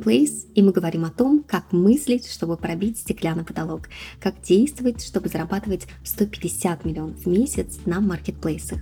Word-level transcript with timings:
Place, 0.00 0.46
и 0.54 0.62
мы 0.62 0.72
говорим 0.72 1.04
о 1.04 1.10
том, 1.10 1.44
как 1.46 1.72
мыслить, 1.72 2.30
чтобы 2.30 2.56
пробить 2.56 2.98
стеклянный 2.98 3.44
потолок, 3.44 3.88
как 4.20 4.40
действовать, 4.42 5.04
чтобы 5.04 5.28
зарабатывать 5.28 5.86
150 6.04 6.84
миллионов 6.84 7.18
в 7.18 7.26
месяц 7.26 7.78
на 7.86 8.00
маркетплейсах. 8.00 8.80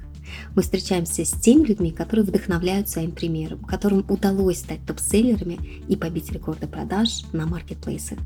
Мы 0.54 0.62
встречаемся 0.62 1.24
с 1.24 1.32
теми 1.32 1.64
людьми, 1.64 1.90
которые 1.90 2.24
вдохновляют 2.24 2.88
своим 2.88 3.12
примером, 3.12 3.60
которым 3.64 4.04
удалось 4.08 4.58
стать 4.58 4.84
топ-селлерами 4.86 5.58
и 5.88 5.96
побить 5.96 6.30
рекорды 6.32 6.66
продаж 6.66 7.22
на 7.32 7.46
маркетплейсах. 7.46 8.18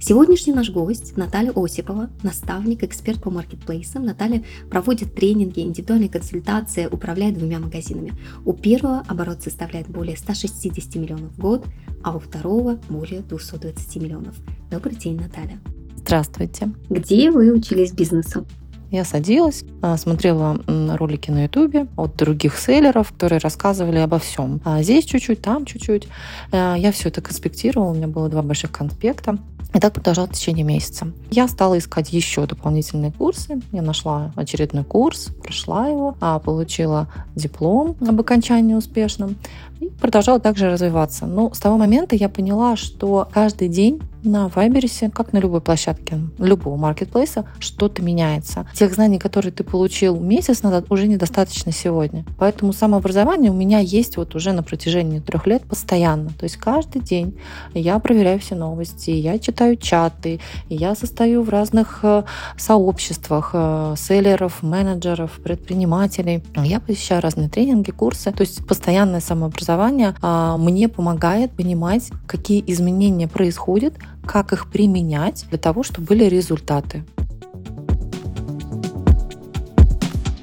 Сегодняшний 0.00 0.52
наш 0.52 0.70
гость 0.70 1.16
Наталья 1.16 1.52
Осипова, 1.54 2.10
наставник, 2.22 2.82
эксперт 2.82 3.22
по 3.22 3.30
маркетплейсам. 3.30 4.04
Наталья 4.04 4.44
проводит 4.70 5.14
тренинги, 5.14 5.60
индивидуальные 5.60 6.08
консультации, 6.08 6.86
управляет 6.86 7.38
двумя 7.38 7.58
магазинами. 7.58 8.12
У 8.44 8.52
первого 8.52 9.00
оборот 9.08 9.42
составляет 9.42 9.88
более 9.88 10.16
160 10.16 10.94
миллионов 10.96 11.32
в 11.32 11.40
год, 11.40 11.64
а 12.02 12.16
у 12.16 12.18
второго 12.18 12.78
более 12.88 13.20
220 13.20 13.96
миллионов. 13.96 14.34
Добрый 14.70 14.96
день, 14.96 15.16
Наталья. 15.16 15.58
Здравствуйте. 15.96 16.70
Где 16.88 17.30
вы 17.30 17.52
учились 17.52 17.92
бизнесу? 17.92 18.46
Я 18.90 19.04
садилась, 19.04 19.64
а, 19.82 19.96
смотрела 19.96 20.60
ролики 20.66 21.30
на 21.30 21.44
Ютубе 21.44 21.88
от 21.96 22.16
других 22.16 22.56
селлеров, 22.56 23.12
которые 23.12 23.40
рассказывали 23.40 23.98
обо 23.98 24.18
всем. 24.18 24.60
А 24.64 24.82
здесь 24.82 25.04
чуть-чуть, 25.04 25.42
там 25.42 25.64
чуть-чуть. 25.64 26.06
А, 26.52 26.76
я 26.76 26.92
все 26.92 27.08
это 27.08 27.20
конспектировала, 27.20 27.90
у 27.90 27.94
меня 27.94 28.06
было 28.06 28.28
два 28.28 28.42
больших 28.42 28.70
конспекта. 28.70 29.38
И 29.76 29.78
так 29.78 29.92
продолжалось 29.92 30.30
в 30.30 30.34
течение 30.34 30.64
месяца. 30.64 31.12
Я 31.30 31.46
стала 31.48 31.76
искать 31.76 32.10
еще 32.10 32.46
дополнительные 32.46 33.12
курсы. 33.12 33.60
Я 33.72 33.82
нашла 33.82 34.32
очередной 34.34 34.84
курс, 34.84 35.28
прошла 35.42 35.88
его, 35.88 36.16
получила 36.42 37.08
диплом 37.34 37.94
об 38.00 38.18
окончании 38.18 38.72
успешном 38.72 39.36
и 39.80 39.88
продолжала 39.88 40.40
также 40.40 40.70
развиваться. 40.70 41.26
Но 41.26 41.52
с 41.52 41.58
того 41.58 41.76
момента 41.76 42.16
я 42.16 42.28
поняла, 42.28 42.76
что 42.76 43.28
каждый 43.32 43.68
день 43.68 44.00
на 44.22 44.48
Вайберсе, 44.48 45.08
как 45.08 45.32
на 45.32 45.38
любой 45.38 45.60
площадке, 45.60 46.18
любого 46.38 46.76
маркетплейса, 46.76 47.44
что-то 47.60 48.02
меняется. 48.02 48.66
Тех 48.74 48.94
знаний, 48.94 49.18
которые 49.18 49.52
ты 49.52 49.62
получил 49.62 50.18
месяц 50.18 50.62
назад, 50.62 50.86
уже 50.90 51.06
недостаточно 51.06 51.70
сегодня. 51.70 52.24
Поэтому 52.36 52.72
самообразование 52.72 53.50
у 53.50 53.54
меня 53.54 53.78
есть 53.78 54.16
вот 54.16 54.34
уже 54.34 54.52
на 54.52 54.62
протяжении 54.62 55.20
трех 55.20 55.46
лет 55.46 55.62
постоянно. 55.62 56.30
То 56.30 56.44
есть 56.44 56.56
каждый 56.56 57.00
день 57.00 57.38
я 57.72 57.98
проверяю 57.98 58.40
все 58.40 58.56
новости, 58.56 59.10
я 59.10 59.38
читаю 59.38 59.76
чаты, 59.76 60.40
я 60.68 60.94
состою 60.94 61.42
в 61.42 61.48
разных 61.48 62.00
э, 62.02 62.24
сообществах 62.56 63.50
э, 63.52 63.94
селлеров, 63.96 64.62
менеджеров, 64.62 65.38
предпринимателей. 65.42 66.42
Я 66.56 66.80
посещаю 66.80 67.22
разные 67.22 67.48
тренинги, 67.48 67.90
курсы. 67.90 68.32
То 68.32 68.40
есть 68.40 68.66
постоянное 68.66 69.20
самообразование 69.20 69.65
образование 69.66 70.14
а, 70.22 70.56
мне 70.56 70.88
помогает 70.88 71.50
понимать, 71.50 72.10
какие 72.26 72.62
изменения 72.68 73.26
происходят, 73.26 73.94
как 74.24 74.52
их 74.52 74.70
применять 74.70 75.44
для 75.48 75.58
того, 75.58 75.82
чтобы 75.82 76.06
были 76.08 76.24
результаты. 76.24 77.04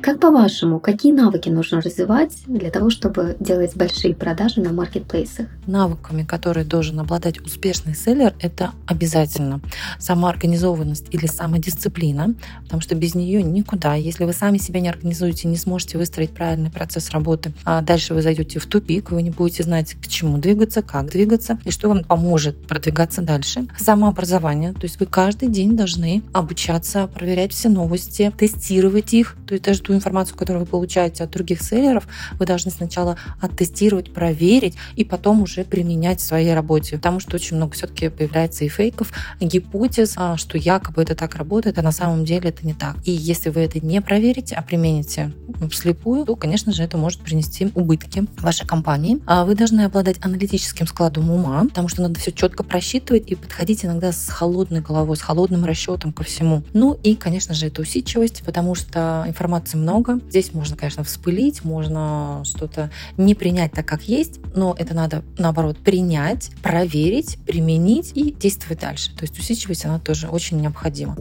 Как 0.04 0.20
по-вашему, 0.20 0.82
какие 0.82 1.14
навыки 1.14 1.48
нужно 1.48 1.80
развивать 1.80 2.34
для 2.46 2.70
того, 2.72 2.90
чтобы 2.90 3.38
делать 3.40 3.74
большие 3.78 4.14
продажи 4.14 4.60
на 4.60 4.74
маркетплейсах? 4.74 5.48
Навыками, 5.66 6.24
которые 6.24 6.66
должен 6.66 7.00
обладать 7.00 7.40
успешный 7.40 7.96
селлер, 7.96 8.34
это 8.42 8.72
обязательно 8.86 9.62
самоорганизованность 10.00 11.06
или 11.12 11.26
самодисциплина, 11.26 12.36
потому 12.66 12.82
что 12.82 12.96
без 12.96 13.16
нее 13.16 13.42
никуда. 13.42 13.96
Если 13.96 14.26
вы 14.26 14.34
сами 14.34 14.58
себя 14.58 14.82
не 14.82 14.90
организуете, 14.90 15.48
не 15.48 15.56
сможете 15.56 15.98
выстроить 15.98 16.32
правильный 16.32 16.70
процесс 16.70 17.12
работы, 17.12 17.54
а 17.64 17.82
дальше 17.82 18.14
вы 18.14 18.22
зайдете 18.22 18.60
в 18.60 18.66
тупик, 18.66 19.10
вы 19.10 19.22
не 19.22 19.32
будете 19.32 19.64
знать, 19.64 19.94
к 19.94 20.08
чему 20.08 20.38
двигаться, 20.38 20.82
как 20.82 21.12
двигаться 21.12 21.58
и 21.64 21.72
что 21.72 21.88
вам 21.88 22.04
поможет 22.04 22.68
продвигаться 22.68 23.22
дальше. 23.22 23.68
Самообразование, 23.80 24.74
то 24.74 24.84
есть 24.84 25.00
вы 25.00 25.06
каждый 25.06 25.48
день 25.48 25.78
должны 25.78 26.24
обучаться, 26.34 27.08
проверять 27.08 27.54
все 27.54 27.70
новости, 27.70 28.34
тестировать 28.38 29.14
их, 29.14 29.38
то 29.48 29.54
есть 29.54 29.64
даже 29.64 29.82
информацию, 29.96 30.38
которую 30.38 30.66
вы 30.66 30.70
получаете 30.70 31.24
от 31.24 31.32
других 31.32 31.62
селлеров, 31.62 32.08
вы 32.40 32.46
должны 32.46 32.72
сначала 32.72 33.18
оттестировать, 33.40 34.14
проверить 34.14 34.76
и 34.96 35.04
потом 35.04 35.42
уже 35.42 35.64
применять 35.64 36.20
в 36.20 36.24
своей 36.24 36.54
работе. 36.54 36.98
Потому 36.98 37.20
что 37.20 37.36
очень 37.36 37.58
много 37.58 37.74
все-таки 37.74 38.10
появляется 38.10 38.66
и 38.66 38.70
фейков, 38.70 39.12
гипотез, 39.40 40.14
а, 40.18 40.38
что 40.38 40.58
якобы 40.58 41.02
это 41.02 41.16
так 41.16 41.36
работает, 41.36 41.78
а 41.78 41.82
на 41.82 41.92
самом 41.92 42.26
деле 42.26 42.50
это 42.50 42.66
не 42.66 42.74
так. 42.74 42.96
И 43.06 43.12
если 43.12 43.50
вы 43.50 43.62
это 43.62 43.80
не 43.80 44.02
проверите, 44.02 44.56
а 44.56 44.62
примените 44.62 45.32
вслепую, 45.72 46.26
то, 46.26 46.36
конечно 46.36 46.72
же, 46.74 46.84
это 46.84 46.98
может 46.98 47.22
принести 47.22 47.72
убытки 47.76 48.26
вашей 48.40 48.68
компании. 48.68 49.20
А 49.26 49.46
вы 49.46 49.56
должны 49.56 49.82
обладать 49.82 50.18
аналитическим 50.22 50.88
складом 50.88 51.30
ума, 51.30 51.64
потому 51.64 51.88
что 51.88 52.02
надо 52.02 52.20
все 52.20 52.32
четко 52.32 52.64
просчитывать 52.64 53.30
и 53.30 53.36
подходить 53.36 53.86
иногда 53.86 54.12
с 54.12 54.30
холодной 54.30 54.82
головой, 54.82 55.18
с 55.18 55.22
холодным 55.22 55.66
расчетом 55.66 56.14
ко 56.14 56.24
всему. 56.24 56.64
Ну 56.74 56.98
и, 57.04 57.16
конечно 57.16 57.54
же, 57.54 57.68
это 57.68 57.82
усидчивость, 57.82 58.44
потому 58.46 58.76
что 58.76 59.24
информации 59.28 59.78
много. 59.84 60.20
Здесь 60.30 60.54
можно, 60.54 60.76
конечно, 60.76 61.04
вспылить, 61.04 61.64
можно 61.64 62.42
что-то 62.46 62.90
не 63.18 63.36
принять 63.36 63.74
так, 63.74 63.86
как 63.86 64.04
есть, 64.04 64.40
но 64.56 64.76
это 64.78 64.96
надо, 64.96 65.24
наоборот, 65.38 65.78
принять, 65.78 66.52
проверить, 66.64 67.38
применить 67.46 68.12
и 68.16 68.32
действовать 68.32 68.80
дальше. 68.80 69.16
То 69.16 69.24
есть 69.24 69.38
усидчивость, 69.38 69.86
она 69.86 70.00
тоже 70.00 70.28
очень 70.28 70.60
необходима. 70.60 71.16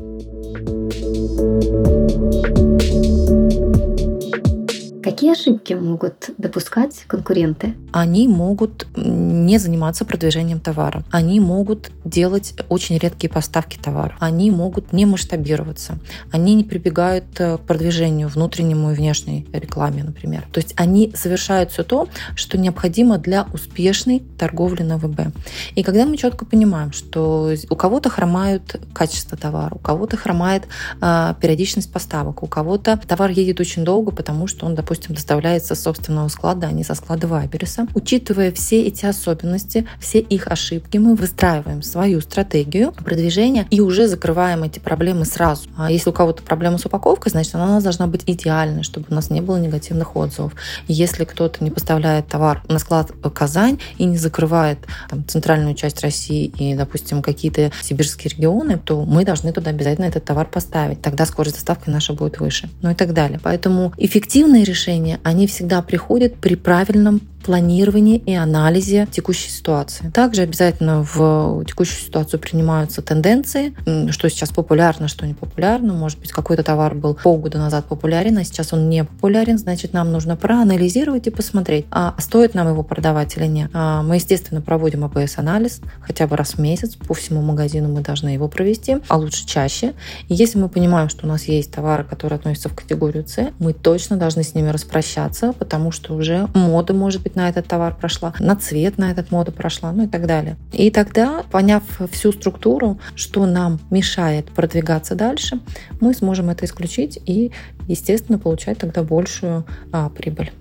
Какие 5.22 5.41
ошибки 5.41 5.72
могут 5.75 6.31
допускать 6.37 7.05
конкуренты? 7.06 7.77
Они 7.93 8.27
могут 8.27 8.88
не 8.97 9.56
заниматься 9.59 10.05
продвижением 10.05 10.59
товара. 10.59 11.05
Они 11.12 11.38
могут 11.38 11.93
делать 12.05 12.55
очень 12.69 12.99
редкие 12.99 13.31
поставки 13.31 13.78
товара. 13.78 14.16
Они 14.19 14.50
могут 14.50 14.93
не 14.93 15.06
масштабироваться. 15.06 16.00
Они 16.33 16.56
не 16.56 16.65
прибегают 16.65 17.27
к 17.37 17.59
продвижению 17.59 18.27
внутреннему 18.27 18.91
и 18.91 18.94
внешней 18.97 19.47
рекламе, 19.53 20.03
например. 20.03 20.44
То 20.50 20.59
есть 20.59 20.75
они 20.77 21.12
совершают 21.15 21.71
все 21.71 21.84
то, 21.84 22.09
что 22.34 22.59
необходимо 22.59 23.16
для 23.19 23.47
успешной 23.53 24.25
торговли 24.37 24.83
на 24.83 24.99
ВБ. 24.99 25.33
И 25.77 25.84
когда 25.84 26.04
мы 26.04 26.16
четко 26.16 26.44
понимаем, 26.44 26.91
что 26.91 27.54
у 27.71 27.77
кого-то 27.77 28.10
хромают 28.10 28.81
качество 28.93 29.39
товара, 29.39 29.72
у 29.72 29.78
кого-то 29.78 30.16
хромает 30.16 30.65
э, 31.00 31.34
периодичность 31.41 31.93
поставок, 31.93 32.43
у 32.43 32.49
кого-то 32.49 32.99
товар 33.06 33.31
едет 33.31 33.60
очень 33.60 33.84
долго, 33.84 34.10
потому 34.10 34.49
что 34.49 34.66
он, 34.66 34.75
допустим, 34.75 35.11
допустим, 35.12 35.14
доставляется 35.14 35.74
с 35.74 35.82
собственного 35.82 36.28
склада, 36.28 36.66
а 36.68 36.72
не 36.72 36.84
со 36.84 36.94
склада 36.94 37.26
Вайбереса. 37.26 37.86
Учитывая 37.94 38.52
все 38.52 38.82
эти 38.82 39.06
особенности, 39.06 39.86
все 40.00 40.18
их 40.18 40.48
ошибки, 40.48 40.98
мы 40.98 41.14
выстраиваем 41.14 41.82
свою 41.82 42.20
стратегию 42.20 42.92
продвижения 42.92 43.66
и 43.70 43.80
уже 43.80 44.08
закрываем 44.08 44.62
эти 44.62 44.78
проблемы 44.78 45.24
сразу. 45.24 45.68
А 45.76 45.90
если 45.90 46.10
у 46.10 46.12
кого-то 46.12 46.42
проблема 46.42 46.78
с 46.78 46.86
упаковкой, 46.86 47.30
значит, 47.30 47.54
она 47.54 47.80
должна 47.80 48.06
быть 48.06 48.22
идеальной, 48.26 48.82
чтобы 48.82 49.06
у 49.10 49.14
нас 49.14 49.30
не 49.30 49.40
было 49.40 49.58
негативных 49.58 50.16
отзывов. 50.16 50.52
Если 50.88 51.24
кто-то 51.24 51.62
не 51.62 51.70
поставляет 51.70 52.26
товар 52.28 52.62
на 52.68 52.78
склад 52.78 53.12
Казань 53.34 53.78
и 53.98 54.04
не 54.04 54.16
закрывает 54.16 54.78
там, 55.08 55.26
центральную 55.26 55.74
часть 55.74 56.00
России 56.00 56.46
и, 56.58 56.74
допустим, 56.74 57.22
какие-то 57.22 57.70
сибирские 57.82 58.32
регионы, 58.34 58.78
то 58.78 59.04
мы 59.04 59.24
должны 59.24 59.52
туда 59.52 59.70
обязательно 59.70 60.06
этот 60.06 60.24
товар 60.24 60.46
поставить. 60.46 61.00
Тогда 61.02 61.26
скорость 61.26 61.56
доставки 61.56 61.90
наша 61.90 62.12
будет 62.12 62.40
выше. 62.40 62.68
Ну 62.82 62.90
и 62.90 62.94
так 62.94 63.12
далее. 63.12 63.40
Поэтому 63.42 63.92
эффективные 63.96 64.64
решения 64.64 64.91
решения, 64.92 65.20
они 65.22 65.47
всегда 65.47 65.82
приходят 65.82 66.34
при 66.36 66.54
правильном 66.54 67.20
планировании 67.42 68.16
и 68.16 68.34
анализе 68.34 69.06
текущей 69.10 69.50
ситуации. 69.50 70.10
Также 70.10 70.42
обязательно 70.42 71.03
в 71.03 71.65
текущую 71.65 72.00
ситуацию 72.00 72.41
принимаются 72.41 73.03
тенденции, 73.03 73.74
что 74.10 74.28
сейчас 74.30 74.50
популярно, 74.50 75.09
что 75.09 75.27
не 75.27 75.34
популярно. 75.34 75.92
Может 75.92 76.18
быть, 76.18 76.33
какой-то 76.33 76.62
товар 76.62 76.94
был 76.94 77.15
полгода 77.15 77.59
назад 77.59 77.86
популярен, 77.86 78.39
а 78.39 78.44
сейчас 78.44 78.72
он 78.72 78.89
не 78.89 79.04
популярен, 79.04 79.59
значит, 79.59 79.92
нам 79.92 80.12
нужно 80.12 80.36
проанализировать 80.36 81.27
и 81.27 81.30
посмотреть, 81.30 81.86
а 81.91 82.15
стоит 82.18 82.54
нам 82.54 82.68
его 82.68 82.83
продавать 82.83 83.36
или 83.36 83.47
нет. 83.47 83.71
А 83.72 84.03
мы, 84.03 84.16
естественно, 84.16 84.60
проводим 84.60 85.04
АБС-анализ 85.04 85.80
хотя 86.00 86.27
бы 86.27 86.36
раз 86.36 86.54
в 86.54 86.59
месяц, 86.59 86.94
по 86.97 87.15
всему 87.15 87.42
магазину 87.42 87.89
мы 87.89 88.00
должны 88.00 88.30
его 88.30 88.48
провести, 88.48 88.98
а 89.09 89.16
лучше 89.16 89.47
чаще. 89.47 89.94
И 90.28 90.34
если 90.34 90.59
мы 90.59 90.68
понимаем, 90.68 91.09
что 91.09 91.27
у 91.27 91.28
нас 91.28 91.44
есть 91.44 91.72
товары, 91.72 92.04
которые 92.04 92.36
относятся 92.36 92.68
в 92.68 92.74
категорию 92.74 93.27
С, 93.27 93.50
мы 93.59 93.72
точно 93.72 94.16
должны 94.16 94.42
с 94.42 94.54
ними 94.54 94.68
распрощаться, 94.68 95.53
потому 95.53 95.91
что 95.91 96.15
уже 96.15 96.48
мода 96.54 96.92
может 96.92 97.22
быть 97.22 97.31
быть, 97.32 97.36
на 97.36 97.48
этот 97.48 97.66
товар 97.66 97.96
прошла, 97.98 98.34
на 98.38 98.56
цвет 98.56 98.98
на 98.98 99.10
этот 99.10 99.30
моду 99.30 99.52
прошла, 99.52 99.92
ну 99.92 100.04
и 100.04 100.06
так 100.06 100.26
далее. 100.26 100.56
И 100.72 100.90
тогда, 100.90 101.42
поняв 101.50 101.82
всю 102.10 102.32
структуру, 102.32 102.98
что 103.14 103.46
нам 103.46 103.80
мешает 103.90 104.46
продвигаться 104.46 105.14
дальше, 105.14 105.60
мы 106.00 106.14
сможем 106.14 106.50
это 106.50 106.64
исключить 106.64 107.18
и, 107.26 107.50
естественно, 107.88 108.38
получать 108.38 108.78
тогда 108.78 109.02
большую 109.02 109.64
а, 109.92 110.08
прибыль. 110.08 110.52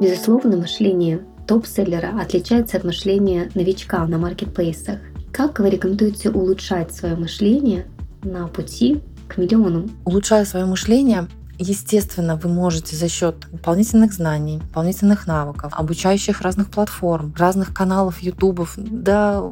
Безусловно, 0.00 0.56
мышление 0.56 1.20
топ-селлера 1.46 2.20
отличается 2.20 2.76
от 2.76 2.84
мышления 2.84 3.50
новичка 3.54 4.06
на 4.06 4.18
маркетплейсах. 4.18 4.98
Как 5.32 5.60
вы 5.60 5.70
рекомендуете 5.70 6.30
улучшать 6.30 6.92
свое 6.92 7.14
мышление 7.14 7.86
на 8.22 8.48
пути 8.48 9.00
к 9.28 9.38
миллионам? 9.38 9.90
Улучшая 10.04 10.44
свое 10.44 10.66
мышление, 10.66 11.28
естественно, 11.62 12.36
вы 12.36 12.48
можете 12.48 12.96
за 12.96 13.08
счет 13.08 13.46
дополнительных 13.50 14.12
знаний, 14.12 14.58
дополнительных 14.58 15.26
навыков, 15.26 15.72
обучающих 15.76 16.40
разных 16.40 16.70
платформ, 16.70 17.34
разных 17.36 17.72
каналов, 17.72 18.20
ютубов, 18.20 18.74
да 18.76 19.42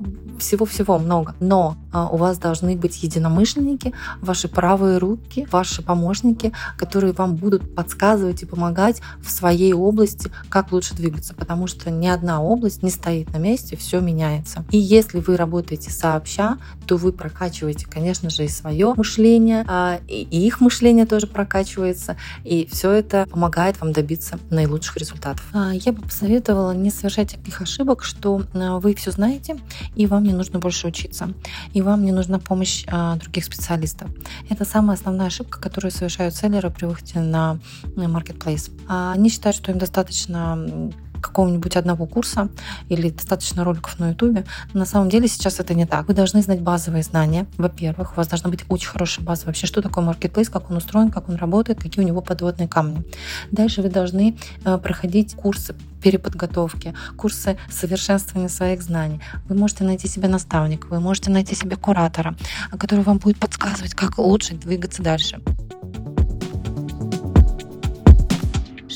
всего-всего 0.40 0.98
много. 0.98 1.34
Но 1.38 1.76
а, 1.92 2.08
у 2.08 2.16
вас 2.16 2.38
должны 2.38 2.76
быть 2.76 3.02
единомышленники, 3.02 3.92
ваши 4.20 4.48
правые 4.48 4.98
руки, 4.98 5.46
ваши 5.50 5.82
помощники, 5.82 6.52
которые 6.76 7.12
вам 7.12 7.36
будут 7.36 7.74
подсказывать 7.74 8.42
и 8.42 8.46
помогать 8.46 9.00
в 9.22 9.30
своей 9.30 9.72
области, 9.72 10.30
как 10.48 10.72
лучше 10.72 10.94
двигаться, 10.94 11.34
потому 11.34 11.66
что 11.66 11.90
ни 11.90 12.06
одна 12.06 12.42
область 12.42 12.82
не 12.82 12.90
стоит 12.90 13.32
на 13.32 13.38
месте, 13.38 13.76
все 13.76 14.00
меняется. 14.00 14.64
И 14.70 14.78
если 14.78 15.20
вы 15.20 15.36
работаете 15.36 15.90
сообща, 15.90 16.58
то 16.86 16.96
вы 16.96 17.12
прокачиваете, 17.12 17.86
конечно 17.86 18.30
же, 18.30 18.44
и 18.44 18.48
свое 18.48 18.94
мышление, 18.96 19.64
а, 19.68 20.00
и 20.08 20.24
их 20.24 20.60
мышление 20.60 21.06
тоже 21.06 21.26
прокачивается, 21.26 21.99
и 22.44 22.66
все 22.70 22.90
это 22.90 23.26
помогает 23.30 23.80
вам 23.80 23.92
добиться 23.92 24.38
наилучших 24.50 24.96
результатов. 24.96 25.46
А, 25.52 25.72
я 25.72 25.92
бы 25.92 26.02
посоветовала 26.02 26.72
не 26.72 26.90
совершать 26.90 27.30
таких 27.30 27.60
ошибок, 27.62 28.02
что 28.04 28.42
вы 28.52 28.94
все 28.94 29.10
знаете, 29.10 29.58
и 29.94 30.06
вам 30.06 30.24
не 30.24 30.32
нужно 30.32 30.58
больше 30.58 30.88
учиться, 30.88 31.32
и 31.72 31.82
вам 31.82 32.04
не 32.04 32.12
нужна 32.12 32.38
помощь 32.38 32.84
других 32.86 33.44
специалистов. 33.44 34.10
Это 34.48 34.64
самая 34.64 34.96
основная 34.96 35.28
ошибка, 35.28 35.60
которую 35.60 35.90
совершают 35.90 36.34
селлеры 36.34 36.70
при 36.70 36.86
выходе 36.86 37.20
на 37.20 37.58
marketplace. 37.96 38.70
Они 38.88 39.30
считают, 39.30 39.56
что 39.56 39.72
им 39.72 39.78
достаточно 39.78 40.90
какого-нибудь 41.20 41.76
одного 41.76 42.06
курса 42.06 42.48
или 42.88 43.10
достаточно 43.10 43.64
роликов 43.64 43.98
на 43.98 44.10
Ютубе. 44.10 44.44
На 44.72 44.84
самом 44.84 45.08
деле 45.08 45.28
сейчас 45.28 45.60
это 45.60 45.74
не 45.74 45.86
так. 45.86 46.08
Вы 46.08 46.14
должны 46.14 46.42
знать 46.42 46.60
базовые 46.60 47.02
знания. 47.02 47.46
Во-первых, 47.56 48.12
у 48.12 48.16
вас 48.16 48.28
должна 48.28 48.50
быть 48.50 48.64
очень 48.68 48.88
хорошая 48.88 49.24
база 49.24 49.46
вообще, 49.46 49.66
что 49.66 49.82
такое 49.82 50.04
маркетплейс, 50.04 50.48
как 50.48 50.70
он 50.70 50.76
устроен, 50.76 51.10
как 51.10 51.28
он 51.28 51.36
работает, 51.36 51.80
какие 51.80 52.04
у 52.04 52.06
него 52.06 52.20
подводные 52.20 52.68
камни. 52.68 53.02
Дальше 53.50 53.82
вы 53.82 53.88
должны 53.88 54.36
э, 54.64 54.78
проходить 54.78 55.34
курсы 55.34 55.74
переподготовки, 56.02 56.94
курсы 57.16 57.58
совершенствования 57.70 58.48
своих 58.48 58.82
знаний. 58.82 59.20
Вы 59.48 59.56
можете 59.56 59.84
найти 59.84 60.08
себе 60.08 60.28
наставника, 60.28 60.86
вы 60.86 61.00
можете 61.00 61.30
найти 61.30 61.54
себе 61.54 61.76
куратора, 61.76 62.36
который 62.78 63.04
вам 63.04 63.18
будет 63.18 63.38
подсказывать, 63.38 63.94
как 63.94 64.18
лучше 64.18 64.54
двигаться 64.54 65.02
дальше. 65.02 65.40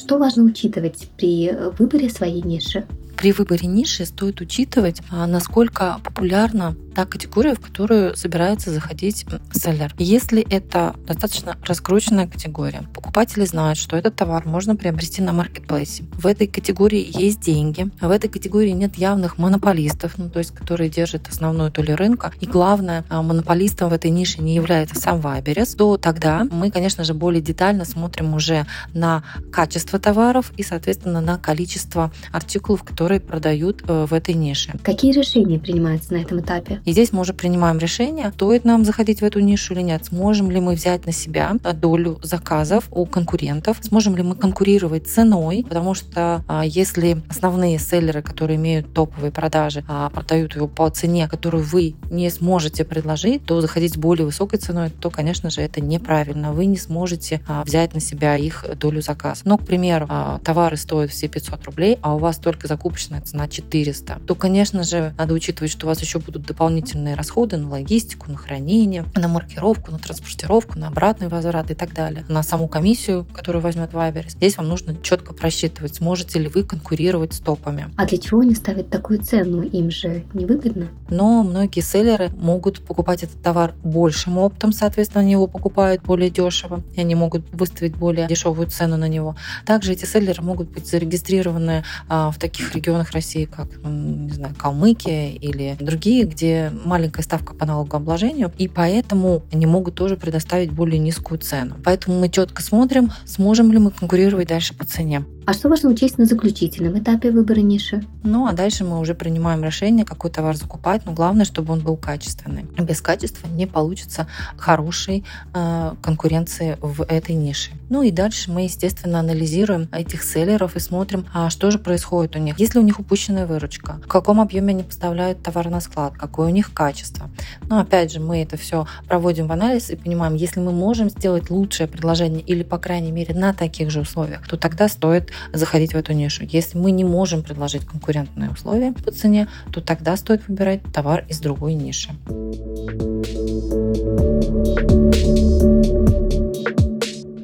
Что 0.05 0.19
важно 0.19 0.43
учитывать 0.43 1.09
при 1.17 1.47
э, 1.49 1.71
выборе 1.71 2.11
своей 2.11 2.43
ниши? 2.43 2.85
При 3.25 3.33
выборе 3.33 3.67
ниши 3.67 4.05
стоит 4.05 4.43
учитывать, 4.43 5.01
а, 5.11 5.27
насколько 5.27 5.99
популярна 6.05 6.77
та 6.95 7.07
категория, 7.07 7.55
в 7.55 7.61
которую 7.61 8.17
собирается 8.17 8.71
заходить 8.71 9.27
селлер. 9.53 9.93
Если 9.99 10.47
это 10.49 10.95
достаточно 11.07 11.57
раскрученная 11.63 12.29
категория, 12.29 12.85
покупатели 12.95 13.45
знают, 13.45 13.79
что 13.79 13.97
этот 13.97 14.15
товар 14.15 14.47
можно 14.47 14.77
приобрести 14.77 15.21
на 15.21 15.33
маркетплейсе. 15.33 16.05
В 16.13 16.27
этой 16.27 16.47
категории 16.47 17.05
есть 17.19 17.41
деньги, 17.41 17.89
в 18.01 18.11
этой 18.11 18.29
категории 18.29 18.71
нет 18.71 18.97
явных 18.97 19.39
монополистов, 19.39 20.19
ну, 20.19 20.31
то 20.31 20.39
есть 20.39 20.53
которые 20.53 20.89
держат 20.89 21.29
основную 21.29 21.71
долю 21.71 21.97
рынка, 21.97 22.33
и 22.41 22.47
главное, 22.47 23.05
а, 23.09 23.23
монополистом 23.23 23.91
в 23.91 23.93
этой 23.93 24.11
нише 24.11 24.41
не 24.41 24.55
является 24.55 25.01
сам 25.01 25.21
Вайберес, 25.21 25.75
то 25.75 25.97
тогда 25.97 26.47
мы, 26.51 26.71
конечно 26.71 27.03
же, 27.03 27.15
более 27.15 27.43
детально 27.43 27.85
смотрим 27.85 28.35
уже 28.35 28.67
на 28.93 29.25
качество 29.51 29.99
товаров 29.99 30.53
и, 30.57 30.63
соответственно, 30.63 31.21
на 31.21 31.39
количество 31.39 32.13
артикулов, 32.31 32.85
которые 32.85 33.14
продают 33.23 33.83
э, 33.87 34.07
в 34.09 34.13
этой 34.13 34.35
нише. 34.35 34.75
Какие 34.83 35.13
решения 35.13 35.59
принимаются 35.59 36.13
на 36.13 36.19
этом 36.19 36.41
этапе? 36.41 36.81
И 36.85 36.93
здесь 36.93 37.13
мы 37.13 37.21
уже 37.21 37.33
принимаем 37.33 37.79
решение, 37.79 38.33
стоит 38.35 38.65
нам 38.65 38.85
заходить 38.85 39.21
в 39.21 39.25
эту 39.25 39.41
нишу 39.41 39.75
или 39.75 39.83
нет, 39.83 40.07
сможем 40.07 40.51
ли 40.51 40.61
мы 40.61 40.75
взять 40.75 41.07
на 41.07 41.13
себя 41.13 41.55
долю 41.75 42.19
заказов 42.23 42.89
у 42.91 43.07
конкурентов, 43.07 43.79
сможем 43.83 44.17
ли 44.17 44.23
мы 44.23 44.35
конкурировать 44.35 45.09
ценой, 45.09 45.65
потому 45.69 45.95
что 45.95 46.43
а, 46.49 46.65
если 46.65 47.23
основные 47.29 47.79
селлеры, 47.79 48.23
которые 48.23 48.57
имеют 48.57 48.93
топовые 48.93 49.33
продажи, 49.33 49.85
а, 49.89 50.11
продают 50.11 50.55
его 50.57 50.69
по 50.69 50.89
цене, 50.91 51.29
которую 51.29 51.65
вы 51.65 51.95
не 52.11 52.31
сможете 52.31 52.85
предложить, 52.85 53.45
то 53.45 53.61
заходить 53.61 53.95
с 53.95 53.97
более 53.97 54.27
высокой 54.27 54.59
ценой, 54.59 54.91
то, 54.91 55.11
конечно 55.11 55.51
же, 55.51 55.61
это 55.61 55.81
неправильно. 55.81 56.53
Вы 56.53 56.67
не 56.67 56.77
сможете 56.77 57.41
а, 57.47 57.65
взять 57.65 57.95
на 57.95 58.01
себя 58.01 58.37
их 58.37 58.65
долю 58.79 59.03
заказа. 59.03 59.43
Но, 59.45 59.59
к 59.59 59.65
примеру, 59.65 60.09
товары 60.45 60.77
стоят 60.77 61.11
все 61.11 61.29
500 61.29 61.65
рублей, 61.65 61.99
а 62.03 62.15
у 62.15 62.19
вас 62.19 62.39
только 62.39 62.69
закупочная 62.95 63.21
цена 63.21 63.49
400, 63.49 64.21
то, 64.27 64.35
конечно 64.35 64.85
же, 64.85 65.15
надо 65.19 65.35
учитывать, 65.35 65.71
что 65.71 65.87
у 65.87 65.89
вас 65.89 66.01
еще 66.01 66.19
будут 66.19 66.43
дополнительные 66.43 66.65
дополнительные 66.85 67.15
расходы 67.15 67.57
на 67.57 67.69
логистику, 67.69 68.31
на 68.31 68.37
хранение, 68.37 69.05
на 69.15 69.29
маркировку, 69.29 69.91
на 69.91 69.99
транспортировку, 69.99 70.79
на 70.79 70.89
обратный 70.89 71.29
возврат 71.29 71.71
и 71.71 71.75
так 71.75 71.93
далее, 71.93 72.25
на 72.29 72.43
саму 72.43 72.69
комиссию, 72.69 73.27
которую 73.33 73.63
возьмет 73.63 73.93
Вайбер. 73.93 74.29
Здесь 74.29 74.57
вам 74.57 74.69
нужно 74.69 74.97
четко 75.03 75.35
просчитывать, 75.35 75.97
сможете 75.97 76.39
ли 76.39 76.49
вы 76.49 76.63
конкурировать 76.63 77.35
с 77.35 77.41
топами. 77.41 77.87
А 77.97 78.07
для 78.07 78.19
чего 78.19 78.41
они 78.41 78.55
ставят 78.55 78.91
такую 78.91 79.21
цену? 79.23 79.63
Им 79.63 79.91
же 79.91 80.25
невыгодно. 80.35 80.89
Но 81.11 81.43
многие 81.43 81.81
селлеры 81.81 82.31
могут 82.37 82.81
покупать 82.81 83.23
этот 83.23 83.43
товар 83.43 83.75
большим 83.83 84.39
оптом, 84.39 84.73
соответственно, 84.73 85.23
они 85.23 85.33
его 85.33 85.47
покупают 85.47 86.03
более 86.03 86.31
дешево, 86.31 86.83
и 86.95 87.01
они 87.01 87.15
могут 87.15 87.43
выставить 87.53 87.97
более 87.97 88.27
дешевую 88.27 88.69
цену 88.69 88.97
на 88.97 89.09
него. 89.09 89.37
Также 89.67 89.93
эти 89.93 90.05
селлеры 90.05 90.43
могут 90.43 90.71
быть 90.71 90.87
зарегистрированы 90.87 91.85
а, 92.09 92.31
в 92.31 92.39
таких 92.39 92.75
регионах 92.75 92.84
России, 93.13 93.45
как, 93.45 93.69
не 93.85 94.33
знаю, 94.33 94.55
Калмыкия 94.57 95.31
или 95.33 95.77
другие, 95.81 96.25
где 96.25 96.73
маленькая 96.85 97.23
ставка 97.23 97.55
по 97.55 97.67
налогообложению, 97.67 98.53
и 98.59 98.69
поэтому 98.69 99.43
они 99.53 99.67
могут 99.67 99.95
тоже 99.95 100.17
предоставить 100.17 100.71
более 100.71 100.99
низкую 100.99 101.39
цену. 101.39 101.77
Поэтому 101.85 102.19
мы 102.19 102.29
четко 102.29 102.63
смотрим, 102.63 103.11
сможем 103.25 103.73
ли 103.73 103.79
мы 103.79 103.91
конкурировать 103.91 104.49
дальше 104.49 104.75
по 104.75 104.85
цене. 104.85 105.25
А 105.47 105.53
что 105.53 105.69
важно 105.69 105.91
учесть 105.91 106.17
на 106.17 106.25
заключительном 106.25 106.99
этапе 106.99 107.31
выбора 107.31 107.61
ниши? 107.61 108.03
Ну, 108.23 108.47
а 108.47 108.53
дальше 108.55 108.83
мы 108.85 108.99
уже 108.99 109.15
принимаем 109.15 109.63
решение, 109.63 110.07
какой 110.07 110.31
товар 110.31 110.57
закупать, 110.57 111.05
но 111.05 111.13
главное, 111.13 111.45
чтобы 111.45 111.75
он 111.75 111.81
был 111.81 111.99
качественный. 111.99 112.65
Без 112.79 113.03
качества 113.03 113.47
не 113.49 113.67
получится 113.67 114.27
хорошей 114.57 115.25
э, 115.53 115.95
конкуренции 116.01 116.79
в 116.81 117.03
этой 117.03 117.35
нише. 117.35 117.73
Ну 117.91 118.03
и 118.03 118.11
дальше 118.11 118.51
мы, 118.51 118.63
естественно, 118.63 119.21
анализируем 119.21 119.89
этих 119.93 120.23
селлеров 120.23 120.77
и 120.77 120.81
смотрим, 120.81 121.27
а 121.35 121.51
что 121.51 121.71
же 121.71 121.79
происходит 121.79 122.37
у 122.37 122.39
них. 122.39 122.59
Ли 122.75 122.81
у 122.81 122.83
них 122.83 122.99
упущенная 122.99 123.47
выручка, 123.47 124.01
в 124.05 124.09
каком 124.09 124.41
объеме 124.41 124.71
они 124.71 124.83
поставляют 124.83 125.41
товар 125.41 125.71
на 125.71 125.81
склад, 125.81 126.15
какое 126.19 126.49
у 126.49 126.51
них 126.51 126.75
качество. 126.75 127.31
Но 127.69 127.79
опять 127.79 128.11
же, 128.11 128.19
мы 128.19 128.43
это 128.43 128.57
все 128.57 128.89
проводим 129.07 129.47
в 129.47 129.53
анализ 129.53 129.91
и 129.91 129.97
понимаем, 129.97 130.35
если 130.35 130.59
мы 130.59 130.73
можем 130.73 131.09
сделать 131.09 131.51
лучшее 131.51 131.87
предложение 131.87 132.43
или, 132.43 132.65
по 132.65 132.79
крайней 132.79 133.13
мере, 133.13 133.33
на 133.33 133.53
таких 133.53 133.91
же 133.91 134.01
условиях, 134.01 134.49
то 134.49 134.57
тогда 134.57 134.89
стоит 134.89 135.31
заходить 135.53 135.93
в 135.93 135.97
эту 135.97 136.15
нишу. 136.15 136.43
Если 136.45 136.77
мы 136.77 136.91
не 136.91 137.05
можем 137.05 137.45
предложить 137.45 137.87
конкурентные 137.87 138.51
условия 138.51 138.93
по 138.93 139.13
цене, 139.13 139.47
то 139.73 139.81
тогда 139.81 140.17
стоит 140.17 140.49
выбирать 140.49 140.81
товар 140.93 141.25
из 141.29 141.39
другой 141.39 141.75
ниши. 141.75 142.11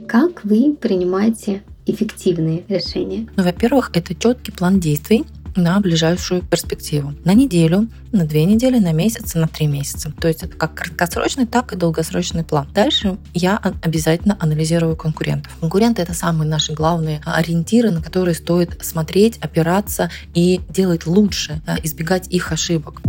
Как 0.08 0.44
вы 0.44 0.74
принимаете 0.74 1.62
эффективные 1.90 2.64
решения? 2.68 3.26
Ну, 3.36 3.42
во-первых, 3.42 3.90
это 3.94 4.14
четкий 4.14 4.52
план 4.52 4.80
действий, 4.80 5.24
на 5.56 5.80
ближайшую 5.80 6.42
перспективу. 6.42 7.14
На 7.24 7.34
неделю, 7.34 7.88
на 8.12 8.24
две 8.24 8.44
недели, 8.44 8.78
на 8.78 8.92
месяц, 8.92 9.34
на 9.34 9.48
три 9.48 9.66
месяца. 9.66 10.12
То 10.20 10.28
есть 10.28 10.42
это 10.42 10.56
как 10.56 10.74
краткосрочный, 10.74 11.46
так 11.46 11.72
и 11.72 11.76
долгосрочный 11.76 12.44
план. 12.44 12.68
Дальше 12.74 13.18
я 13.34 13.60
обязательно 13.82 14.36
анализирую 14.40 14.96
конкурентов. 14.96 15.52
Конкуренты— 15.60 16.02
это 16.02 16.14
самые 16.14 16.48
наши 16.48 16.72
главные 16.72 17.20
ориентиры, 17.24 17.90
на 17.90 18.02
которые 18.02 18.34
стоит 18.34 18.78
смотреть, 18.82 19.38
опираться 19.38 20.10
и 20.34 20.60
делать 20.68 21.06
лучше, 21.06 21.60
избегать 21.82 22.28
их 22.28 22.52
ошибок. 22.52 23.00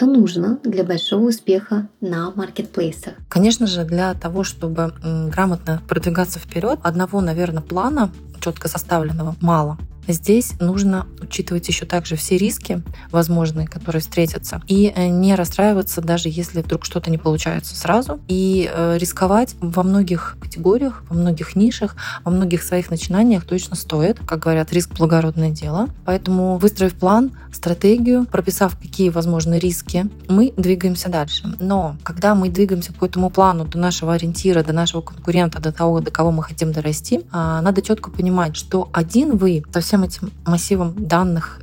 Что 0.00 0.06
нужно 0.06 0.58
для 0.64 0.82
большого 0.82 1.28
успеха 1.28 1.86
на 2.00 2.30
маркетплейсах? 2.30 3.12
Конечно 3.28 3.66
же, 3.66 3.84
для 3.84 4.14
того, 4.14 4.44
чтобы 4.44 4.94
грамотно 5.02 5.82
продвигаться 5.86 6.38
вперед, 6.38 6.78
одного, 6.82 7.20
наверное, 7.20 7.62
плана 7.62 8.10
четко 8.40 8.68
составленного 8.68 9.36
мало. 9.42 9.76
Здесь 10.08 10.54
нужно 10.58 11.06
учитывать 11.30 11.68
еще 11.68 11.86
также 11.86 12.16
все 12.16 12.36
риски 12.36 12.82
возможные, 13.12 13.68
которые 13.68 14.02
встретятся, 14.02 14.60
и 14.66 14.92
э, 14.94 15.06
не 15.06 15.36
расстраиваться, 15.36 16.00
даже 16.00 16.28
если 16.28 16.60
вдруг 16.60 16.84
что-то 16.84 17.10
не 17.10 17.18
получается 17.18 17.76
сразу, 17.76 18.20
и 18.26 18.68
э, 18.72 18.98
рисковать 18.98 19.54
во 19.60 19.84
многих 19.84 20.36
категориях, 20.40 21.04
во 21.08 21.14
многих 21.14 21.54
нишах, 21.54 21.94
во 22.24 22.32
многих 22.32 22.62
своих 22.64 22.90
начинаниях 22.90 23.44
точно 23.44 23.76
стоит. 23.76 24.18
Как 24.26 24.40
говорят, 24.40 24.72
риск– 24.72 24.90
благородное 24.98 25.50
дело. 25.50 25.88
Поэтому, 26.04 26.58
выстроив 26.58 26.94
план, 26.94 27.30
стратегию, 27.52 28.26
прописав, 28.26 28.76
какие 28.76 29.10
возможны 29.10 29.58
риски, 29.58 30.08
мы 30.28 30.52
двигаемся 30.56 31.08
дальше. 31.08 31.54
Но 31.60 31.96
когда 32.02 32.34
мы 32.34 32.48
двигаемся 32.48 32.92
по 32.92 33.06
этому 33.06 33.30
плану 33.30 33.64
до 33.64 33.78
нашего 33.78 34.14
ориентира, 34.14 34.62
до 34.62 34.72
нашего 34.72 35.00
конкурента, 35.00 35.60
до 35.60 35.72
того, 35.72 36.00
до 36.00 36.10
кого 36.10 36.32
мы 36.32 36.42
хотим 36.42 36.72
дорасти, 36.72 37.20
а, 37.30 37.60
надо 37.62 37.82
четко 37.82 38.10
понимать, 38.10 38.56
что 38.56 38.88
один 38.92 39.36
вы 39.36 39.62
со 39.72 39.80
всем 39.80 40.02
этим 40.02 40.30
массивом 40.46 40.94
данных, 40.96 41.19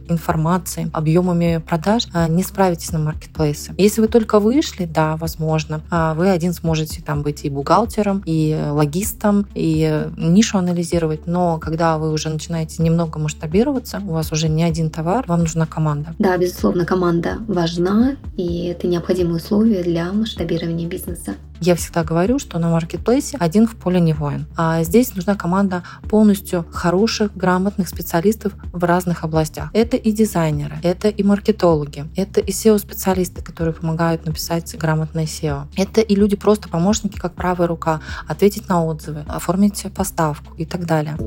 информации, 0.08 0.90
объемами 0.94 1.62
продаж 1.66 2.08
а, 2.14 2.28
не 2.28 2.44
справитесь 2.44 2.92
на 2.92 3.00
маркетплейсе. 3.00 3.74
Если 3.78 4.02
вы 4.02 4.08
только 4.08 4.40
вышли, 4.40 4.86
да, 4.86 5.18
возможно, 5.18 5.82
а, 5.90 6.14
вы 6.14 6.30
один 6.30 6.54
сможете 6.54 7.02
там 7.02 7.22
быть 7.22 7.46
и 7.46 7.50
бухгалтером, 7.50 8.24
и 8.26 8.58
логистом, 8.72 9.48
и 9.54 10.08
нишу 10.18 10.58
анализировать, 10.58 11.28
но 11.28 11.58
когда 11.60 11.98
вы 11.98 12.12
уже 12.12 12.30
начинаете 12.30 12.84
немного 12.84 13.20
масштабироваться, 13.20 14.02
у 14.08 14.12
вас 14.12 14.32
уже 14.32 14.50
не 14.50 14.64
один 14.64 14.90
товар, 14.90 15.26
вам 15.28 15.42
нужна 15.42 15.66
команда. 15.66 16.14
Да, 16.20 16.38
безусловно, 16.38 16.86
команда 16.86 17.38
важна, 17.48 18.16
и 18.36 18.66
это 18.66 18.88
необходимое 18.88 19.38
условие 19.38 19.84
для 19.84 20.12
масштабирования 20.12 20.88
бизнеса. 20.88 21.36
Я 21.60 21.76
всегда 21.76 22.04
говорю, 22.04 22.40
что 22.40 22.60
на 22.60 22.70
маркетплейсе 22.70 23.38
один 23.40 23.68
в 23.68 23.76
поле 23.76 24.00
не 24.00 24.14
воин. 24.14 24.46
А 24.56 24.84
здесь 24.84 25.16
нужна 25.16 25.36
команда 25.36 25.84
полностью 26.10 26.66
хороших, 26.72 27.36
грамотных 27.36 27.90
специалистов 27.90 28.54
в 28.72 28.84
разных 28.84 29.24
областях. 29.24 29.70
Это 29.74 29.98
и 29.98 30.12
дизайнеры, 30.12 30.78
это 30.84 31.10
и 31.10 31.24
маркетологи, 31.24 32.06
это 32.16 32.40
и 32.42 32.52
SEO-специалисты, 32.52 33.42
которые 33.42 33.74
помогают 33.74 34.26
написать 34.26 34.78
грамотное 34.78 35.26
SEO. 35.26 35.68
Это 35.76 36.02
и 36.02 36.16
люди 36.16 36.36
просто 36.36 36.70
помощники, 36.70 37.18
как 37.18 37.34
правая 37.34 37.68
рука, 37.68 38.02
ответить 38.28 38.70
на 38.70 38.84
отзывы, 38.86 39.24
оформить 39.28 39.86
поставку 39.96 40.54
и 40.56 40.66
так 40.66 40.86
далее. 40.86 41.18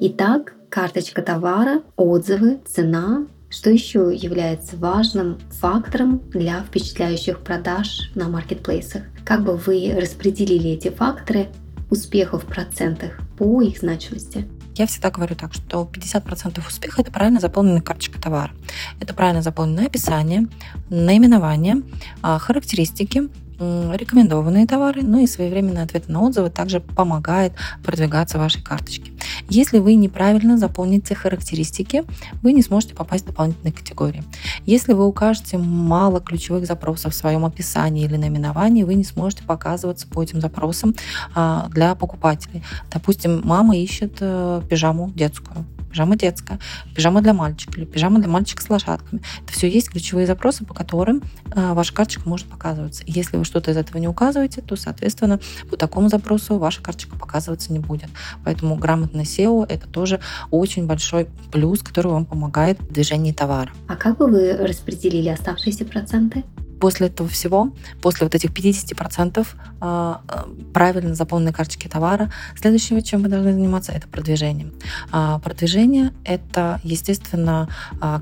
Итак, 0.00 0.54
карточка 0.70 1.22
товара, 1.22 1.82
отзывы, 1.96 2.60
цена, 2.66 3.26
что 3.50 3.70
еще 3.70 4.14
является 4.14 4.76
важным 4.76 5.38
фактором 5.50 6.18
для 6.30 6.62
впечатляющих 6.62 7.40
продаж 7.40 8.10
на 8.14 8.28
маркетплейсах? 8.28 9.02
Как 9.24 9.44
бы 9.44 9.56
вы 9.56 9.94
распределили 9.98 10.70
эти 10.70 10.90
факторы 10.90 11.48
успеха 11.90 12.38
в 12.38 12.44
процентах 12.44 13.18
по 13.36 13.62
их 13.62 13.78
значимости? 13.78 14.46
Я 14.74 14.86
всегда 14.86 15.10
говорю 15.10 15.34
так, 15.34 15.54
что 15.54 15.90
50% 15.92 16.64
успеха– 16.66 17.00
это 17.02 17.10
правильно 17.10 17.40
заполненная 17.40 17.80
карточка 17.80 18.20
товара. 18.20 18.52
Это 19.00 19.12
правильно 19.12 19.42
заполненное 19.42 19.86
описание, 19.86 20.46
наименование, 20.88 21.82
а, 22.22 22.38
характеристики, 22.38 23.28
рекомендованные 23.58 24.66
товары, 24.66 25.02
ну 25.02 25.18
и 25.18 25.26
своевременные 25.26 25.84
ответы 25.84 26.12
на 26.12 26.22
отзывы 26.22 26.50
также 26.50 26.80
помогает 26.80 27.52
продвигаться 27.82 28.38
вашей 28.38 28.62
карточке. 28.62 29.12
Если 29.48 29.78
вы 29.78 29.94
неправильно 29.94 30.58
заполните 30.58 31.14
характеристики, 31.14 32.04
вы 32.42 32.52
не 32.52 32.62
сможете 32.62 32.94
попасть 32.94 33.24
в 33.24 33.28
дополнительные 33.28 33.72
категории. 33.72 34.22
Если 34.66 34.92
вы 34.92 35.06
укажете 35.06 35.58
мало 35.58 36.20
ключевых 36.20 36.66
запросов 36.66 37.12
в 37.12 37.16
своем 37.16 37.44
описании 37.44 38.04
или 38.04 38.16
наименовании, 38.16 38.82
вы 38.82 38.94
не 38.94 39.04
сможете 39.04 39.44
показываться 39.44 40.06
по 40.06 40.22
этим 40.22 40.40
запросам 40.40 40.94
а, 41.34 41.68
для 41.70 41.94
покупателей. 41.94 42.62
Допустим, 42.90 43.40
мама 43.44 43.76
ищет 43.76 44.18
э, 44.20 44.62
пижаму 44.68 45.10
детскую 45.14 45.64
пижама 45.90 46.16
детская, 46.16 46.58
пижама 46.94 47.20
для 47.22 47.32
мальчика 47.32 47.78
или 47.78 47.84
пижама 47.84 48.18
для 48.18 48.28
мальчика 48.28 48.62
с 48.62 48.70
лошадками. 48.70 49.22
Это 49.42 49.52
все 49.52 49.68
есть 49.68 49.90
ключевые 49.90 50.26
запросы, 50.26 50.64
по 50.64 50.74
которым 50.74 51.22
э, 51.54 51.72
ваша 51.72 51.94
карточка 51.94 52.28
может 52.28 52.46
показываться. 52.46 53.02
Если 53.06 53.36
вы 53.36 53.44
что-то 53.44 53.70
из 53.70 53.76
этого 53.76 53.98
не 53.98 54.08
указываете, 54.08 54.60
то, 54.60 54.76
соответственно, 54.76 55.40
по 55.70 55.76
такому 55.76 56.08
запросу 56.08 56.58
ваша 56.58 56.82
карточка 56.82 57.16
показываться 57.16 57.72
не 57.72 57.78
будет. 57.78 58.08
Поэтому 58.44 58.76
грамотное 58.76 59.24
SEO– 59.24 59.66
это 59.68 59.88
тоже 59.88 60.20
очень 60.50 60.86
большой 60.86 61.28
плюс, 61.52 61.82
который 61.82 62.12
вам 62.12 62.26
помогает 62.26 62.80
в 62.80 62.92
движении 62.92 63.32
товара. 63.32 63.70
А 63.88 63.96
как 63.96 64.18
бы 64.18 64.26
вы 64.26 64.52
распределили 64.56 65.28
оставшиеся 65.28 65.84
проценты? 65.84 66.44
После 66.80 67.08
этого 67.08 67.28
всего, 67.28 67.72
после 68.00 68.26
вот 68.26 68.34
этих 68.34 68.50
50% 68.50 69.46
а, 69.80 70.22
а, 70.28 70.48
правильно 70.72 71.14
заполненной 71.14 71.52
карточки 71.52 71.88
товара, 71.88 72.30
следующее, 72.56 73.02
чем 73.02 73.22
вы 73.22 73.28
должны 73.28 73.52
заниматься, 73.52 73.92
это 73.92 74.08
продвижением. 74.08 74.72
А, 75.10 75.38
продвижение— 75.38 76.12
это, 76.24 76.80
естественно, 76.84 77.68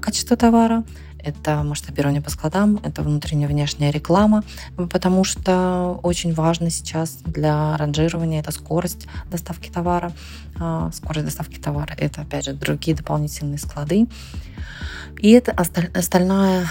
качество 0.00 0.36
товара, 0.36 0.84
это 1.26 1.62
масштабирование 1.62 2.22
по 2.22 2.30
складам, 2.30 2.80
это 2.84 3.02
внутренняя 3.02 3.48
и 3.48 3.52
внешняя 3.52 3.90
реклама, 3.90 4.44
потому 4.76 5.24
что 5.24 5.98
очень 6.02 6.32
важно 6.32 6.70
сейчас 6.70 7.18
для 7.24 7.76
ранжирования 7.76 8.40
это 8.40 8.52
скорость 8.52 9.08
доставки 9.30 9.68
товара. 9.68 10.12
Скорость 10.92 11.26
доставки 11.26 11.58
товара— 11.58 11.94
это, 11.98 12.22
опять 12.22 12.46
же, 12.46 12.54
другие 12.54 12.96
дополнительные 12.96 13.58
склады. 13.58 14.06
И 15.18 15.30
это 15.30 15.52
остальная 15.52 16.66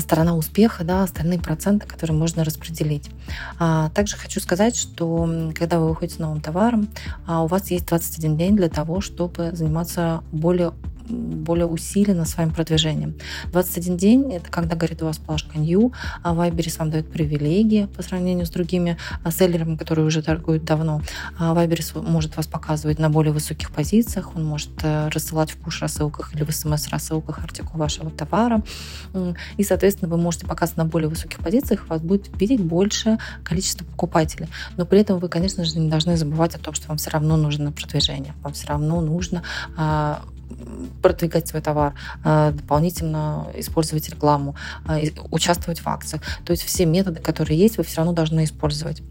сторона 0.00 0.36
успеха, 0.36 0.84
да, 0.84 1.02
остальные 1.02 1.38
проценты, 1.38 1.86
которые 1.86 2.16
можно 2.16 2.44
распределить. 2.44 3.10
А, 3.58 3.90
также 3.90 4.16
хочу 4.16 4.40
сказать, 4.40 4.76
что 4.76 5.50
когда 5.54 5.80
вы 5.80 5.88
выходите 5.88 6.16
с 6.16 6.18
новым 6.18 6.40
товаром, 6.40 6.88
а, 7.26 7.42
у 7.42 7.46
вас 7.46 7.70
есть 7.70 7.86
21 7.86 8.36
день 8.36 8.56
для 8.56 8.68
того, 8.68 9.00
чтобы 9.00 9.50
заниматься 9.52 10.22
более 10.30 10.72
более 11.08 11.66
усиленно 11.66 12.24
своим 12.24 12.50
продвижением. 12.50 13.14
21 13.52 13.96
день— 13.96 14.32
это 14.34 14.50
когда 14.50 14.76
горит 14.76 15.02
у 15.02 15.06
вас 15.06 15.18
плашка 15.18 15.58
New, 15.58 15.92
а 16.22 16.34
Вайберис 16.34 16.78
вам 16.78 16.90
дает 16.90 17.10
привилегии 17.10 17.86
по 17.86 18.02
сравнению 18.02 18.46
с 18.46 18.50
другими 18.50 18.96
а, 19.22 19.30
селлерами, 19.30 19.76
которые 19.76 20.06
уже 20.06 20.22
торгуют 20.22 20.64
давно. 20.64 21.02
А 21.38 21.54
Вайберис 21.54 21.94
может 21.94 22.36
вас 22.36 22.46
показывать 22.46 22.98
на 22.98 23.10
более 23.10 23.32
высоких 23.32 23.70
позициях, 23.70 24.34
он 24.36 24.44
может 24.44 24.70
э, 24.82 25.08
рассылать 25.08 25.50
в 25.50 25.56
пуш-рассылках 25.56 26.34
или 26.34 26.44
в 26.44 26.50
смс-рассылках 26.50 27.42
артикул 27.42 27.78
вашего 27.78 28.10
товара. 28.10 28.62
И, 29.56 29.62
соответственно, 29.62 30.10
вы 30.10 30.16
можете 30.16 30.46
показывать 30.46 30.78
на 30.78 30.84
более 30.84 31.08
высоких 31.08 31.38
позициях, 31.38 31.88
вас 31.88 32.00
будет 32.00 32.28
видеть 32.40 32.60
больше 32.60 33.18
количество 33.42 33.84
покупателей. 33.84 34.48
Но 34.76 34.86
при 34.86 35.00
этом 35.00 35.18
вы, 35.18 35.28
конечно 35.28 35.64
же, 35.64 35.78
не 35.78 35.88
должны 35.88 36.16
забывать 36.16 36.54
о 36.54 36.58
том, 36.58 36.74
что 36.74 36.88
вам 36.88 36.96
все 36.96 37.10
равно 37.10 37.36
нужно 37.36 37.72
продвижение, 37.72 38.34
вам 38.42 38.52
все 38.52 38.66
равно 38.68 39.00
нужно 39.00 39.42
а, 39.76 40.22
продвигать 41.02 41.48
свой 41.48 41.62
товар, 41.62 41.94
а, 42.24 42.52
дополнительно 42.52 43.46
использовать 43.54 44.08
рекламу, 44.08 44.56
а, 44.86 44.98
участвовать 45.30 45.80
в 45.80 45.86
акциях. 45.86 46.22
То 46.44 46.52
есть 46.52 46.62
все 46.64 46.86
методы, 46.86 47.20
которые 47.20 47.58
есть, 47.58 47.78
вы 47.78 47.84
все 47.84 47.98
равно 47.98 48.12
должны 48.12 48.44
использовать 48.44 49.02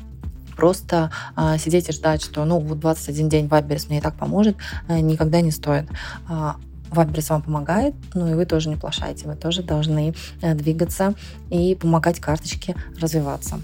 просто 0.55 1.11
а, 1.35 1.57
сидеть 1.57 1.89
и 1.89 1.91
ждать, 1.91 2.21
что 2.21 2.45
ну 2.45 2.59
вот 2.59 2.79
21 2.79 3.29
день 3.29 3.47
Вайберс 3.47 3.89
мне 3.89 3.99
и 3.99 4.01
так 4.01 4.15
поможет, 4.15 4.55
а, 4.87 4.99
никогда 4.99 5.41
не 5.41 5.51
стоит. 5.51 5.87
А, 6.27 6.55
Вайберс 6.91 7.29
вам 7.29 7.41
помогает, 7.41 7.95
ну 8.13 8.27
и 8.27 8.35
вы 8.35 8.45
тоже 8.45 8.69
не 8.69 8.75
плашайте, 8.75 9.27
вы 9.27 9.35
тоже 9.35 9.63
должны 9.63 10.13
двигаться 10.41 11.13
и 11.49 11.75
помогать 11.75 12.19
карточке 12.19 12.75
развиваться. 12.99 13.59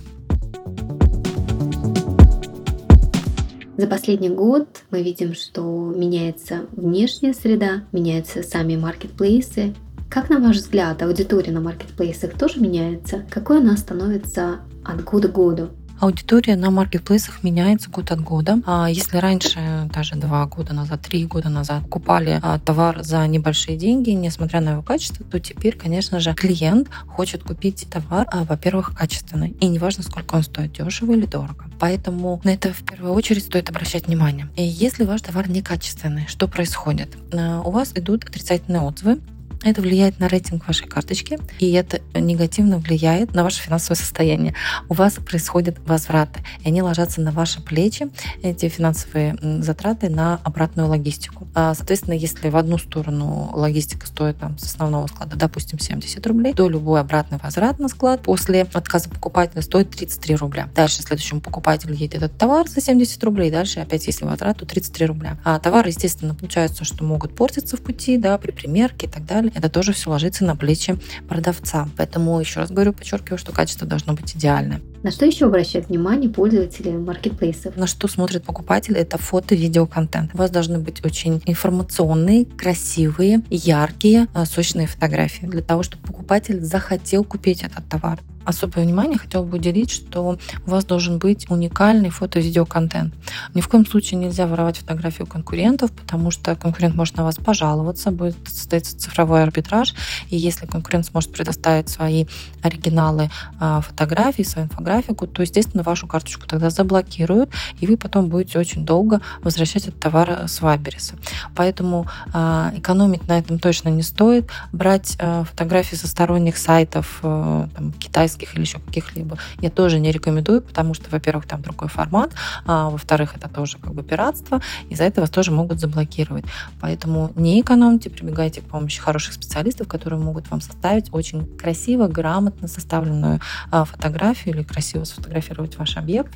За 3.82 3.88
последний 3.88 4.30
год 4.30 4.68
мы 4.92 5.02
видим, 5.02 5.34
что 5.34 5.92
меняется 5.98 6.68
внешняя 6.72 7.34
среда, 7.34 7.82
меняются 7.92 8.44
сами 8.44 8.76
маркетплейсы. 8.76 9.74
Как, 10.08 10.30
на 10.30 10.38
ваш 10.38 10.58
взгляд, 10.58 11.02
аудитория 11.02 11.52
на 11.52 11.62
маркетплейсах 11.62 12.38
тоже 12.38 12.60
меняется? 12.62 13.26
Какой 13.32 13.58
она 13.58 13.76
становится 13.76 14.60
от 14.86 15.04
года 15.04 15.30
к 15.30 15.34
году? 15.34 15.70
Аудитория 16.01 16.55
на 16.55 16.72
маркетплейсах 16.72 17.43
меняется 17.43 17.88
год 17.91 18.10
от 18.10 18.22
года. 18.22 18.60
А 18.65 18.88
если 18.89 19.17
раньше, 19.17 19.88
даже 19.93 20.15
два 20.15 20.48
года 20.48 20.74
назад, 20.74 21.01
три 21.01 21.27
года 21.27 21.50
назад, 21.50 21.84
покупали 21.84 22.39
а, 22.41 22.58
товар 22.58 23.03
за 23.03 23.27
небольшие 23.27 23.77
деньги, 23.77 24.10
несмотря 24.10 24.62
на 24.62 24.72
его 24.72 24.81
качество, 24.81 25.24
то 25.24 25.39
теперь, 25.39 25.77
конечно 25.77 26.20
же, 26.20 26.34
клиент 26.34 26.89
хочет 27.05 27.43
купить 27.43 27.86
товар, 27.88 28.27
а, 28.31 28.46
во-первых, 28.46 28.96
качественный. 28.98 29.51
И 29.60 29.67
неважно, 29.67 30.01
сколько 30.01 30.34
он 30.34 30.41
стоит, 30.41 30.74
дешево 30.74 31.12
или 31.12 31.27
дорого. 31.27 31.65
Поэтому 31.79 32.41
на 32.43 32.50
это 32.50 32.74
в 32.74 32.81
первую 32.81 33.13
очередь 33.13 33.43
стоит 33.43 33.70
обращать 33.70 34.08
внимание. 34.08 34.50
И 34.55 34.63
если 34.63 35.03
ваш 35.03 35.22
товар 35.22 35.51
некачественный, 35.51 36.25
что 36.25 36.48
происходит? 36.48 37.15
А, 37.31 37.62
у 37.62 37.70
вас 37.70 37.91
идут 37.93 38.24
отрицательные 38.24 38.81
отзывы, 38.81 39.20
это 39.63 39.82
влияет 39.82 40.20
на 40.20 40.27
рейтинг 40.27 40.68
вашей 40.68 40.88
карточки, 40.88 41.39
и 41.60 41.72
это 41.72 42.01
негативно 42.15 42.80
влияет 42.80 43.34
на 43.34 43.44
ваше 43.44 43.62
финансовое 43.62 43.98
состояние. 43.98 44.56
У 44.89 44.94
вас 44.94 45.13
происходят 45.13 45.77
возвраты, 45.86 46.44
и 46.63 46.68
они 46.68 46.82
ложатся 46.82 47.22
на 47.22 47.32
ваши 47.32 47.62
плечи, 47.62 48.10
эти 48.41 48.70
финансовые 48.70 49.38
затраты 49.62 50.10
на 50.10 50.39
обратную 50.44 50.88
логистику. 50.88 51.48
А, 51.53 51.74
соответственно, 51.75 52.15
если 52.15 52.50
в 52.50 52.58
одну 52.58 52.77
сторону 52.77 53.51
логистика 53.53 54.08
стоит 54.08 54.38
там, 54.38 54.58
с 54.58 54.63
основного 54.63 55.08
склада, 55.08 55.36
допустим, 55.36 55.80
70 55.80 56.25
рублей, 56.25 56.53
то 56.53 56.68
любой 56.68 57.00
обратный 57.00 57.38
возврат 57.38 57.80
на 57.80 57.88
склад 57.88 58.22
после 58.22 58.63
отказа 58.74 59.10
покупателя 59.10 59.62
стоит 59.62 59.91
33 59.91 60.36
рубля. 60.36 60.70
Дальше 60.75 61.03
следующему 61.03 61.41
покупателю 61.41 61.94
едет 61.94 62.15
этот 62.15 62.38
товар 62.38 62.68
за 62.68 62.82
70 62.82 63.24
рублей, 63.24 63.51
дальше 63.51 63.80
опять 63.80 64.08
если 64.08 64.25
возврат, 64.25 64.58
то 64.58 64.65
33 64.65 65.06
рубля. 65.06 65.38
А 65.44 65.60
товары, 65.60 65.89
естественно, 65.89 66.34
получается, 66.34 66.84
что 66.84 67.03
могут 67.03 67.36
портиться 67.36 67.77
в 67.77 67.82
пути, 67.82 68.18
да, 68.18 68.38
при 68.38 68.51
примерке 68.51 69.08
и 69.08 69.10
так 69.10 69.25
далее 69.25 69.50
это 69.53 69.70
тоже 69.70 69.93
все 69.93 70.10
ложится 70.10 70.46
на 70.46 70.55
плечи 70.55 70.98
продавца. 71.27 71.88
Поэтому 71.98 72.39
еще 72.39 72.60
раз 72.60 72.72
говорю, 72.72 72.93
подчеркиваю, 72.93 73.38
что 73.38 73.51
качество 73.51 73.88
должно 73.88 74.13
быть 74.13 74.36
идеальное. 74.36 74.81
На 75.03 75.10
что 75.10 75.25
еще 75.25 75.48
обращают 75.48 75.88
внимание 75.88 76.29
пользователи 76.29 76.91
маркетплейсов? 76.91 77.75
На 77.75 77.88
что 77.88 78.08
смотрят 78.08 78.43
покупатели? 78.43 78.98
Это 78.98 79.17
фото, 79.17 79.55
видео, 79.55 79.88
контент. 79.88 80.29
У 80.36 80.38
вас 80.38 80.51
должны 80.51 80.77
быть 80.77 81.03
очень 81.03 81.41
информационные, 81.48 82.46
красивые, 82.46 83.41
яркие, 83.50 84.27
а, 84.36 84.46
сочные 84.46 84.86
фотографии 84.86 85.48
для 85.48 85.63
того, 85.63 85.81
чтобы 85.81 86.03
покупатель 86.03 86.62
захотел 86.62 87.24
купить 87.24 87.63
этот 87.63 87.88
товар 87.89 88.20
особое 88.46 88.86
внимание 88.86 89.17
хотел 89.17 89.43
бы 89.43 89.58
уделить, 89.58 89.91
что 89.91 90.38
у 90.65 90.70
вас 90.70 90.86
должен 90.86 91.20
быть 91.20 91.50
уникальный 91.50 92.10
фото-видеоконтент. 92.10 93.13
Ни 93.53 93.62
в 93.62 93.67
коем 93.67 93.86
случае 93.86 94.20
нельзя 94.20 94.48
воровать 94.48 94.77
фотографию 94.77 95.27
конкурентов, 95.27 95.91
потому 95.91 96.31
что 96.31 96.55
конкурент 96.55 96.96
может 96.96 97.17
на 97.17 97.24
вас 97.24 97.36
пожаловаться, 97.36 98.12
будет 98.12 98.36
состояться 98.48 98.98
цифровой 98.98 99.43
арбитраж, 99.43 99.93
и 100.29 100.38
если 100.38 100.65
конкурент 100.65 101.05
сможет 101.05 101.31
предоставить 101.31 101.89
свои 101.89 102.25
оригиналы 102.62 103.29
а, 103.60 103.81
фотографий, 103.81 104.43
свою 104.43 104.70
инфографику, 104.91 105.27
то, 105.27 105.41
естественно, 105.41 105.83
вашу 105.83 106.07
карточку 106.07 106.48
тогда 106.48 106.69
заблокируют, 106.69 107.51
и 107.79 107.88
вы 107.88 107.98
потом 107.98 108.27
будете 108.27 108.60
очень 108.60 108.86
долго 108.86 109.21
возвращать 109.43 109.88
этот 109.88 110.00
товар 110.00 110.48
с 110.48 110.62
Вайбериса. 110.62 111.15
Поэтому 111.55 112.07
а, 112.33 112.71
экономить 112.75 113.27
на 113.27 113.39
этом 113.39 113.60
точно 113.60 113.89
не 113.89 114.03
стоит. 114.03 114.50
Брать 114.71 115.17
а, 115.19 115.43
фотографии 115.43 115.95
со 115.95 116.07
сторонних 116.07 116.57
сайтов, 116.57 117.19
там, 117.21 117.93
китайских 118.00 118.55
или 118.55 118.62
еще 118.62 118.79
каких-либо, 118.79 119.38
я 119.62 119.69
тоже 119.69 120.00
не 120.00 120.12
рекомендую, 120.12 120.62
потому 120.62 120.93
что, 120.93 121.10
во-первых, 121.10 121.45
там 121.45 121.62
другой 121.62 121.89
формат, 121.89 122.31
а 122.65 122.89
во-вторых, 122.89 123.36
это 123.36 123.48
тоже 123.48 123.77
как 123.77 123.93
бы 123.93 124.03
пиратство, 124.03 124.62
и 124.89 124.95
за 124.95 125.03
это 125.03 125.21
вас 125.21 125.29
тоже 125.29 125.51
могут 125.51 125.79
заблокировать. 125.79 126.45
Поэтому 126.79 127.31
не 127.36 127.62
экономьте, 127.62 128.10
прибегайте 128.10 128.62
к 128.62 128.65
помощи 128.65 129.00
хороших 129.00 129.33
специалистов, 129.33 129.88
которые 129.88 130.19
могут 130.19 130.50
вам 130.50 130.62
составить 130.62 131.10
очень 131.12 131.45
красиво, 131.57 132.07
грамотно 132.07 132.67
составленную 132.67 133.39
а, 133.69 133.86
фотографию 133.86 134.55
или 134.55 134.63
красиво 134.82 135.04
сфотографировать 135.04 135.78
ваш 135.78 135.98
объект 135.98 136.34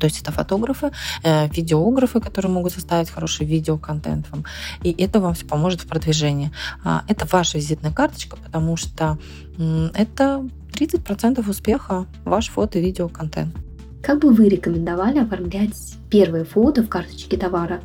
то 0.00 0.06
есть 0.06 0.20
это 0.20 0.32
фотографы, 0.32 0.90
э, 1.22 1.48
видеографы, 1.48 2.18
которые 2.18 2.50
могут 2.50 2.72
составить 2.72 3.08
хороший 3.08 3.46
видеоконтент 3.46 4.26
вам. 4.32 4.44
И 4.82 4.90
это 4.90 5.20
вам 5.20 5.32
все 5.34 5.46
поможет 5.46 5.82
в 5.82 5.86
продвижении. 5.86 6.50
А, 6.82 7.04
это 7.06 7.24
ваша 7.30 7.58
визитная 7.58 7.92
карточка, 7.92 8.36
потому 8.36 8.76
что 8.76 9.16
это 9.94 10.44
30% 10.72 11.48
успеха 11.48 12.06
ваш 12.24 12.48
фото- 12.48 12.80
и 12.80 12.82
видеоконтент. 12.82 13.54
Как 14.02 14.18
бы 14.18 14.32
вы 14.32 14.48
рекомендовали 14.48 15.20
оформлять 15.20 15.94
первые 16.10 16.44
фото 16.44 16.82
в 16.82 16.88
карточке 16.88 17.36
товара 17.36 17.80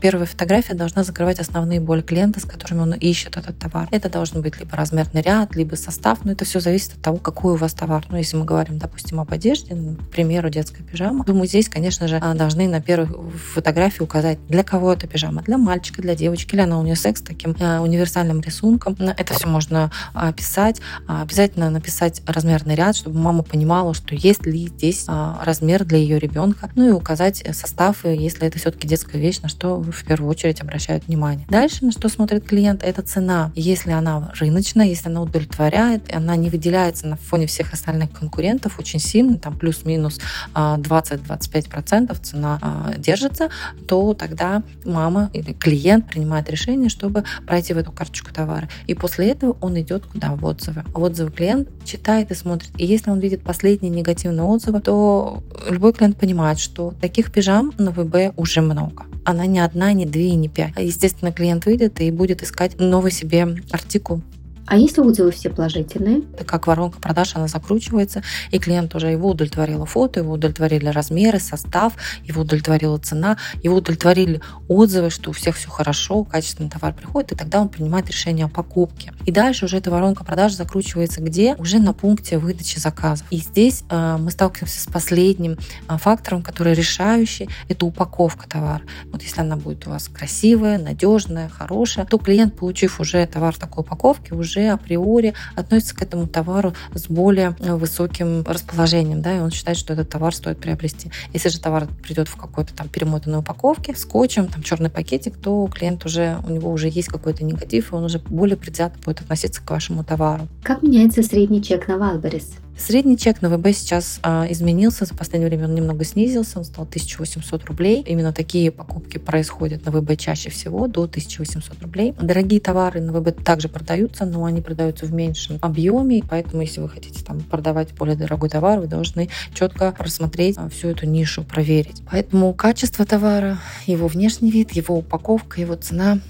Первая 0.00 0.26
фотография 0.26 0.74
должна 0.74 1.02
закрывать 1.02 1.40
основные 1.40 1.80
боли 1.80 2.02
клиента, 2.02 2.38
с 2.40 2.44
которыми 2.44 2.80
он 2.80 2.92
ищет 2.94 3.36
этот 3.36 3.58
товар. 3.58 3.88
Это 3.90 4.08
должен 4.08 4.42
быть 4.42 4.58
либо 4.60 4.76
размерный 4.76 5.22
ряд, 5.22 5.56
либо 5.56 5.74
состав, 5.74 6.24
но 6.24 6.32
это 6.32 6.44
все 6.44 6.60
зависит 6.60 6.94
от 6.94 7.02
того, 7.02 7.16
какой 7.16 7.54
у 7.54 7.56
вас 7.56 7.74
товар. 7.74 8.04
Ну, 8.08 8.16
если 8.16 8.36
мы 8.36 8.44
говорим, 8.44 8.78
допустим, 8.78 9.18
об 9.18 9.32
одежде, 9.32 9.74
ну, 9.74 9.96
к 9.96 10.10
примеру, 10.10 10.50
детская 10.50 10.84
пижама, 10.84 11.24
мы 11.26 11.46
здесь, 11.46 11.68
конечно 11.68 12.06
же, 12.06 12.18
а, 12.18 12.34
должны 12.34 12.68
на 12.68 12.80
первой 12.80 13.08
фотографии 13.54 14.02
указать, 14.02 14.38
для 14.48 14.62
кого 14.62 14.92
эта 14.92 15.08
пижама. 15.08 15.42
Для 15.42 15.58
мальчика, 15.58 16.00
для 16.00 16.14
девочки, 16.14 16.54
или 16.54 16.62
она 16.62 16.78
унисекс 16.78 17.20
с 17.20 17.24
таким 17.24 17.56
э, 17.58 17.78
универсальным 17.80 18.40
рисунком. 18.40 18.96
Это 18.98 19.34
все 19.34 19.48
можно 19.48 19.90
описать. 20.14 20.80
Обязательно 21.06 21.70
написать 21.70 22.22
размерный 22.26 22.74
ряд, 22.74 22.96
чтобы 22.96 23.18
мама 23.18 23.42
понимала, 23.42 23.94
что 23.94 24.14
есть 24.14 24.46
ли 24.46 24.68
здесь 24.68 25.04
а, 25.08 25.40
размер 25.44 25.84
для 25.84 25.98
ее 25.98 26.18
ребенка. 26.18 26.70
Ну 26.74 26.88
и 26.88 26.92
указать 26.92 27.44
состав, 27.52 28.04
если 28.04 28.46
это 28.46 28.58
все-таки 28.58 28.86
детская 28.86 29.18
вещь, 29.18 29.40
на 29.40 29.48
что 29.48 29.82
в 29.92 30.04
первую 30.04 30.30
очередь 30.30 30.60
обращают 30.60 31.06
внимание. 31.06 31.46
Дальше, 31.48 31.84
на 31.84 31.92
что 31.92 32.08
смотрит 32.08 32.44
клиент, 32.44 32.82
это 32.82 33.02
цена. 33.02 33.52
Если 33.54 33.90
она 33.90 34.32
рыночная, 34.38 34.86
если 34.86 35.08
она 35.08 35.22
удовлетворяет, 35.22 36.14
она 36.14 36.36
не 36.36 36.50
выделяется 36.50 37.06
на 37.06 37.16
фоне 37.16 37.46
всех 37.46 37.72
остальных 37.72 38.12
конкурентов 38.12 38.78
очень 38.78 39.00
сильно, 39.00 39.38
там 39.38 39.56
плюс-минус 39.56 40.20
20-25% 40.54 42.08
а, 42.10 42.14
цена 42.14 42.58
а, 42.60 42.94
держится, 42.96 43.48
то 43.86 44.14
тогда 44.14 44.62
мама 44.84 45.30
или 45.32 45.52
клиент 45.52 46.08
принимает 46.08 46.50
решение, 46.50 46.88
чтобы 46.88 47.24
пройти 47.46 47.74
в 47.74 47.78
эту 47.78 47.92
карточку 47.92 48.32
товара. 48.32 48.68
И 48.86 48.94
после 48.94 49.30
этого 49.30 49.56
он 49.60 49.78
идет 49.80 50.06
куда? 50.06 50.34
В 50.34 50.44
отзывы. 50.44 50.84
Отзывы 50.94 51.30
клиент 51.30 51.68
читает 51.84 52.30
и 52.30 52.34
смотрит. 52.34 52.70
И 52.76 52.86
если 52.86 53.10
он 53.10 53.18
видит 53.18 53.42
последние 53.42 53.90
негативные 53.90 54.44
отзывы, 54.44 54.80
то 54.80 55.42
любой 55.68 55.92
клиент 55.92 56.16
понимает, 56.18 56.58
что 56.58 56.94
таких 57.00 57.32
пижам 57.32 57.72
на 57.78 57.90
ВБ 57.90 58.34
уже 58.36 58.60
много. 58.60 59.06
Она 59.24 59.46
не 59.46 59.60
одна 59.60 59.77
одна, 59.78 59.92
не 59.92 60.06
две 60.06 60.34
не 60.34 60.48
пять. 60.48 60.72
Естественно, 60.76 61.32
клиент 61.32 61.64
выйдет 61.64 62.00
и 62.00 62.10
будет 62.10 62.42
искать 62.42 62.80
новый 62.80 63.12
себе 63.12 63.46
артикул. 63.70 64.22
А 64.68 64.76
если 64.76 65.00
отзывы 65.00 65.30
все 65.30 65.48
положительные? 65.48 66.20
Так 66.36 66.46
как 66.46 66.66
воронка 66.66 67.00
продаж, 67.00 67.34
она 67.34 67.48
закручивается, 67.48 68.22
и 68.50 68.58
клиент 68.58 68.94
уже 68.94 69.08
его 69.08 69.30
удовлетворило 69.30 69.86
фото, 69.86 70.20
его 70.20 70.34
удовлетворили 70.34 70.88
размеры, 70.88 71.40
состав, 71.40 71.94
его 72.22 72.42
удовлетворила 72.42 72.98
цена, 72.98 73.38
его 73.62 73.76
удовлетворили 73.76 74.42
отзывы, 74.68 75.08
что 75.08 75.30
у 75.30 75.32
всех 75.32 75.56
все 75.56 75.70
хорошо, 75.70 76.22
качественный 76.24 76.68
товар 76.68 76.92
приходит, 76.92 77.32
и 77.32 77.34
тогда 77.34 77.62
он 77.62 77.70
принимает 77.70 78.08
решение 78.08 78.44
о 78.44 78.48
покупке. 78.48 79.14
И 79.24 79.32
дальше 79.32 79.64
уже 79.64 79.78
эта 79.78 79.90
воронка 79.90 80.22
продаж 80.22 80.52
закручивается 80.52 81.22
где? 81.22 81.54
Уже 81.54 81.78
на 81.78 81.94
пункте 81.94 82.36
выдачи 82.36 82.78
заказа. 82.78 83.24
И 83.30 83.38
здесь 83.38 83.84
э, 83.88 84.16
мы 84.18 84.30
сталкиваемся 84.30 84.82
с 84.82 84.86
последним 84.86 85.56
э, 85.88 85.96
фактором, 85.96 86.42
который 86.42 86.74
решающий, 86.74 87.48
это 87.68 87.86
упаковка 87.86 88.46
товара. 88.46 88.82
Вот 89.06 89.22
если 89.22 89.40
она 89.40 89.56
будет 89.56 89.86
у 89.86 89.90
вас 89.90 90.08
красивая, 90.08 90.78
надежная, 90.78 91.48
хорошая, 91.48 92.04
то 92.04 92.18
клиент, 92.18 92.54
получив 92.54 93.00
уже 93.00 93.26
товар 93.26 93.54
в 93.54 93.58
такой 93.58 93.80
упаковке, 93.80 94.34
уже 94.34 94.57
уже 94.58 94.68
априори 94.68 95.34
относится 95.54 95.94
к 95.94 96.02
этому 96.02 96.26
товару 96.26 96.74
с 96.94 97.06
более 97.08 97.56
э, 97.60 97.74
высоким 97.74 98.42
расположением, 98.46 99.22
да, 99.22 99.36
и 99.36 99.40
он 99.40 99.50
считает, 99.50 99.78
что 99.78 99.92
этот 99.92 100.08
товар 100.08 100.34
стоит 100.34 100.58
приобрести. 100.58 101.10
Если 101.32 101.48
же 101.48 101.60
товар 101.60 101.88
придет 102.02 102.28
в 102.28 102.36
какой-то 102.36 102.74
там 102.74 102.88
перемотанной 102.88 103.38
упаковке, 103.38 103.94
скотчем, 103.94 104.48
там 104.48 104.62
черный 104.62 104.90
пакетик, 104.90 105.36
то 105.36 105.66
клиент 105.68 106.04
уже, 106.04 106.38
у 106.46 106.50
него 106.50 106.70
уже 106.70 106.88
есть 106.88 107.08
какой-то 107.08 107.44
негатив, 107.44 107.92
и 107.92 107.94
он 107.94 108.04
уже 108.04 108.18
более 108.18 108.56
предвзято 108.56 108.98
будет 109.04 109.20
относиться 109.20 109.62
к 109.62 109.70
вашему 109.70 110.04
товару. 110.04 110.48
Как 110.62 110.82
меняется 110.82 111.22
средний 111.22 111.62
чек 111.62 111.88
на 111.88 111.98
Wildberries? 111.98 112.54
Средний 112.78 113.18
чек 113.18 113.42
на 113.42 113.50
ВБ 113.50 113.74
сейчас 113.74 114.20
а, 114.22 114.46
изменился, 114.48 115.04
за 115.04 115.12
последнее 115.14 115.48
время 115.48 115.66
он 115.66 115.74
немного 115.74 116.04
снизился, 116.04 116.58
он 116.58 116.64
стал 116.64 116.84
1800 116.84 117.64
рублей. 117.64 118.04
Именно 118.06 118.32
такие 118.32 118.70
покупки 118.70 119.18
происходят 119.18 119.84
на 119.84 119.90
ВБ 119.90 120.16
чаще 120.16 120.48
всего, 120.48 120.86
до 120.86 121.02
1800 121.02 121.82
рублей. 121.82 122.14
Дорогие 122.20 122.60
товары 122.60 123.00
на 123.00 123.12
ВБ 123.12 123.44
также 123.44 123.68
продаются, 123.68 124.24
но 124.24 124.44
они 124.44 124.62
продаются 124.62 125.06
в 125.06 125.12
меньшем 125.12 125.58
объеме, 125.60 126.22
поэтому 126.26 126.62
если 126.62 126.80
вы 126.80 126.88
хотите 126.88 127.22
там 127.24 127.40
продавать 127.40 127.92
более 127.94 128.16
дорогой 128.16 128.48
товар, 128.48 128.78
вы 128.78 128.86
должны 128.86 129.28
четко 129.52 129.90
просмотреть 129.90 130.56
а, 130.56 130.68
всю 130.68 130.88
эту 130.88 131.04
нишу, 131.04 131.42
проверить. 131.42 132.02
Поэтому 132.10 132.54
качество 132.54 133.04
товара, 133.04 133.58
его 133.86 134.06
внешний 134.06 134.52
вид, 134.52 134.70
его 134.70 134.96
упаковка, 134.96 135.60
его 135.60 135.74
цена 135.74 136.20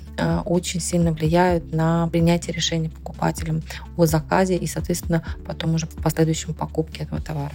очень 0.44 0.80
сильно 0.80 1.12
влияют 1.12 1.72
на 1.72 2.08
принятие 2.08 2.54
решения 2.54 2.90
покупателем 2.90 3.62
о 3.96 4.06
заказе 4.06 4.56
и, 4.56 4.66
соответственно, 4.66 5.24
потом 5.46 5.74
уже 5.74 5.86
в 5.86 6.02
последующем 6.02 6.54
покупке 6.54 7.04
этого 7.04 7.20
товара. 7.20 7.52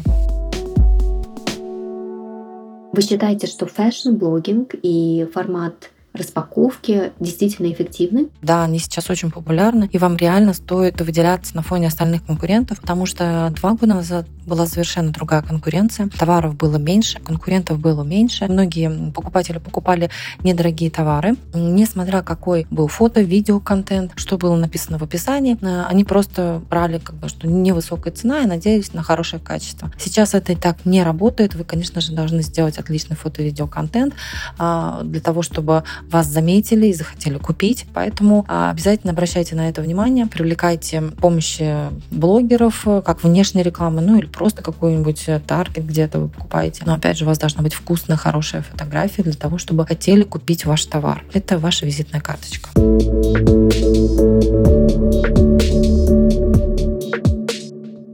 Вы 2.94 3.02
считаете, 3.02 3.48
что 3.48 3.66
фэшн-блогинг 3.66 4.76
и 4.82 5.28
формат 5.34 5.90
распаковки 6.14 7.12
действительно 7.20 7.72
эффективны? 7.72 8.30
Да, 8.42 8.64
они 8.64 8.80
сейчас 8.80 9.10
очень 9.10 9.32
популярны, 9.32 9.90
и 9.92 9.98
вам 9.98 10.16
реально 10.16 10.54
стоит 10.54 11.02
выделяться 11.02 11.56
на 11.56 11.62
фоне 11.62 11.88
остальных 11.88 12.26
конкурентов, 12.26 12.80
потому 12.82 13.06
что 13.06 13.52
два 13.56 13.74
года 13.74 13.96
назад 13.96 14.28
была 14.46 14.66
совершенно 14.68 15.12
другая 15.12 15.42
конкуренция. 15.42 16.10
Товаров 16.10 16.56
было 16.56 16.78
меньше, 16.78 17.20
конкурентов 17.20 17.80
было 17.80 18.04
меньше. 18.04 18.46
Многие 18.48 19.12
покупатели 19.12 19.58
покупали 19.58 20.10
недорогие 20.44 20.92
товары. 20.92 21.36
Несмотря 21.54 22.22
какой 22.22 22.68
был 22.70 22.88
фото, 22.88 23.22
видео, 23.22 23.60
контент, 23.60 24.12
что 24.16 24.38
было 24.38 24.56
написано 24.56 24.98
в 24.98 25.04
описании, 25.04 25.58
э, 25.62 25.84
они 25.88 26.04
просто 26.04 26.62
брали 26.70 27.00
как 27.00 27.16
бы, 27.16 27.30
что 27.30 27.48
невысокая 27.48 28.14
цена 28.14 28.42
и 28.42 28.46
надеялись 28.46 28.94
на 28.94 29.04
хорошее 29.04 29.42
качество. 29.42 29.92
Сейчас 29.98 30.34
это 30.34 30.54
и 30.54 30.56
так 30.56 30.86
не 30.86 31.04
работает. 31.04 31.56
Вы, 31.56 31.64
конечно 31.64 32.02
же, 32.02 32.14
должны 32.14 32.42
сделать 32.44 32.78
отличный 32.78 33.16
фото-видео 33.16 33.68
контент 33.68 34.14
а, 34.58 35.02
для 35.04 35.22
того, 35.22 35.42
чтобы 35.42 35.84
вас 36.12 36.28
заметили 36.28 36.88
и 36.88 36.94
захотели 36.94 37.38
купить. 37.38 37.86
Поэтому 37.94 38.46
а, 38.48 38.72
обязательно 38.72 39.14
обращайте 39.14 39.56
на 39.56 39.70
это 39.70 39.82
внимание, 39.82 40.26
привлекайте 40.26 41.02
помощи 41.02 41.76
блогеров, 42.12 42.86
как 43.06 43.24
внешней 43.24 43.64
рекламы, 43.64 44.02
ну 44.02 44.18
или 44.18 44.26
просто 44.26 44.64
какой-нибудь 44.64 45.24
э, 45.28 45.40
таргет 45.46 45.86
где-то 45.86 46.20
вы 46.20 46.28
покупаете. 46.30 46.84
Но 46.86 46.94
опять 46.94 47.18
же, 47.18 47.26
у 47.26 47.28
вас 47.28 47.38
должна 47.38 47.64
быть 47.64 47.74
вкусная, 47.74 48.18
хорошая 48.18 48.62
фотография 48.62 49.24
для 49.24 49.34
того, 49.34 49.58
чтобы 49.58 49.86
хотели 49.86 50.24
купить 50.24 50.66
ваш 50.66 50.86
товар. 50.86 51.24
Это 51.34 51.58
ваша 51.58 51.86
визитная 51.86 52.22
карточка. 52.22 52.70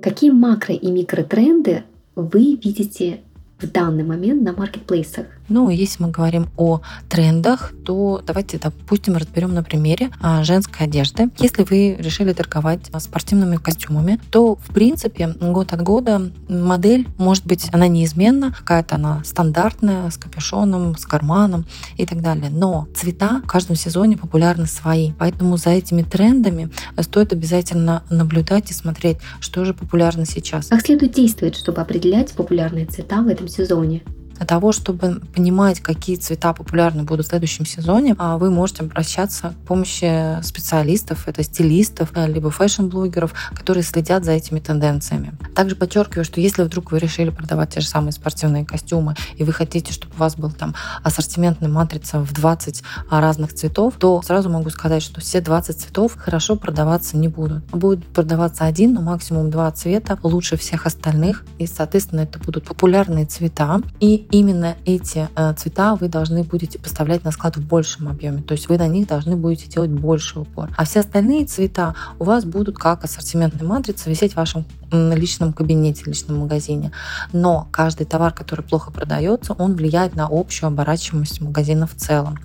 Какие 0.01 0.31
макро 0.31 0.73
и 0.73 0.91
микротренды 0.91 1.83
вы 2.15 2.59
видите 2.63 3.19
в 3.59 3.69
данный 3.69 4.03
момент 4.03 4.41
на 4.43 4.53
маркетплейсах? 4.53 5.25
Ну, 5.49 5.69
если 5.69 6.03
мы 6.03 6.11
говорим 6.11 6.47
о 6.57 6.81
трендах, 7.09 7.73
то 7.83 8.21
давайте, 8.25 8.59
допустим, 8.59 9.17
разберем 9.17 9.53
на 9.53 9.63
примере 9.63 10.11
а, 10.21 10.43
женской 10.43 10.85
одежды. 10.85 11.29
Если 11.39 11.63
вы 11.63 11.95
решили 11.99 12.33
торговать 12.33 12.91
спортивными 12.99 13.57
костюмами, 13.57 14.19
то, 14.29 14.55
в 14.55 14.73
принципе, 14.73 15.27
год 15.39 15.73
от 15.73 15.81
года 15.81 16.31
модель, 16.47 17.07
может 17.17 17.45
быть, 17.45 17.67
она 17.71 17.87
неизменна, 17.87 18.51
какая-то 18.51 18.95
она 18.95 19.23
стандартная, 19.23 20.09
с 20.09 20.17
капюшоном, 20.17 20.95
с 20.97 21.05
карманом 21.05 21.65
и 21.97 22.05
так 22.05 22.21
далее. 22.21 22.49
Но 22.51 22.87
цвета 22.95 23.41
в 23.43 23.47
каждом 23.47 23.75
сезоне 23.75 24.17
популярны 24.17 24.67
свои. 24.67 25.11
Поэтому 25.17 25.57
за 25.57 25.71
этими 25.71 26.03
трендами 26.03 26.69
стоит 26.99 27.33
обязательно 27.33 28.03
наблюдать 28.09 28.69
и 28.71 28.73
смотреть, 28.73 29.17
что 29.39 29.65
же 29.65 29.73
популярно 29.73 30.25
сейчас. 30.25 30.67
Как 30.67 30.85
следует 30.85 31.13
действовать, 31.13 31.55
чтобы 31.55 31.81
определять 31.81 32.33
популярные 32.33 32.85
цвета 32.85 33.21
в 33.21 33.27
этом 33.27 33.47
сезоне? 33.47 34.03
Для 34.39 34.47
того, 34.47 34.71
чтобы 34.71 35.21
понимать, 35.35 35.81
какие 35.81 36.15
цвета 36.15 36.53
популярны 36.53 37.03
будут 37.03 37.25
в 37.25 37.29
следующем 37.29 37.65
сезоне, 37.65 38.15
а, 38.17 38.37
вы 38.37 38.49
можете 38.49 38.83
обращаться 38.83 39.49
к 39.49 39.67
помощи 39.67 40.41
специалистов, 40.41 41.27
это 41.27 41.43
стилистов, 41.43 42.11
э, 42.15 42.25
либо 42.25 42.49
фэшн-блогеров, 42.49 43.33
которые 43.53 43.83
следят 43.83 44.23
за 44.23 44.31
этими 44.31 44.61
тенденциями. 44.61 45.33
Также 45.55 45.75
подчеркиваю, 45.75 46.23
что 46.23 46.39
если 46.39 46.63
вдруг 46.63 46.93
вы 46.93 46.99
решили 46.99 47.31
продавать 47.31 47.71
те 47.71 47.81
же 47.81 47.87
самые 47.87 48.13
спортивные 48.13 48.65
костюмы, 48.65 49.15
и 49.35 49.43
вы 49.43 49.51
хотите, 49.51 49.91
чтобы 49.91 50.15
у 50.15 50.19
вас 50.19 50.37
был 50.37 50.51
там 50.51 50.73
ассортиментная 51.03 51.69
матрица 51.69 52.19
в 52.19 52.31
20 52.31 52.81
разных 53.11 53.53
цветов, 53.53 53.95
то 53.99 54.21
сразу 54.21 54.49
могу 54.49 54.69
сказать, 54.69 55.03
что 55.03 55.19
все 55.19 55.41
20 55.41 55.77
цветов 55.77 56.15
хорошо 56.17 56.55
продаваться 56.55 57.17
не 57.17 57.27
будут. 57.27 57.65
Будет 57.71 58.05
продаваться 58.07 58.63
один, 58.63 58.93
но 58.93 59.01
максимум 59.01 59.49
два 59.49 59.69
цвета 59.71 60.17
лучше 60.23 60.55
всех 60.55 60.85
остальных, 60.85 61.43
и, 61.57 61.67
соответственно, 61.67 62.21
это 62.21 62.39
будут 62.39 62.63
популярные 62.63 63.25
цвета. 63.25 63.81
И 63.99 64.28
именно 64.31 64.75
эти 64.85 65.27
э, 65.35 65.53
цвета 65.53 65.95
вы 65.95 66.07
должны 66.07 66.43
будете 66.43 66.79
поставлять 66.79 67.23
на 67.23 67.31
склад 67.31 67.57
в 67.57 67.65
большем 67.65 68.07
объеме. 68.07 68.41
То 68.41 68.53
есть 68.53 68.69
вы 68.69 68.77
на 68.77 68.87
них 68.87 69.07
должны 69.07 69.35
будете 69.35 69.67
делать 69.67 69.89
больше 69.89 70.39
упор. 70.39 70.69
А 70.77 70.85
все 70.85 70.99
остальные 70.99 71.45
цвета 71.45 71.95
у 72.19 72.23
вас 72.23 72.45
будут 72.45 72.77
как 72.77 73.03
ассортиментная 73.03 73.67
матрица 73.67 74.09
висеть 74.09 74.33
в 74.33 74.37
вашем 74.37 74.65
личном 74.91 75.53
кабинете, 75.53 76.03
личном 76.05 76.39
магазине. 76.39 76.91
Но 77.33 77.67
каждый 77.71 78.05
товар, 78.05 78.33
который 78.33 78.61
плохо 78.61 78.91
продается, 78.91 79.53
он 79.53 79.75
влияет 79.75 80.15
на 80.15 80.27
общую 80.29 80.67
оборачиваемость 80.67 81.41
магазина 81.41 81.87
в 81.87 81.95
целом. 81.95 82.37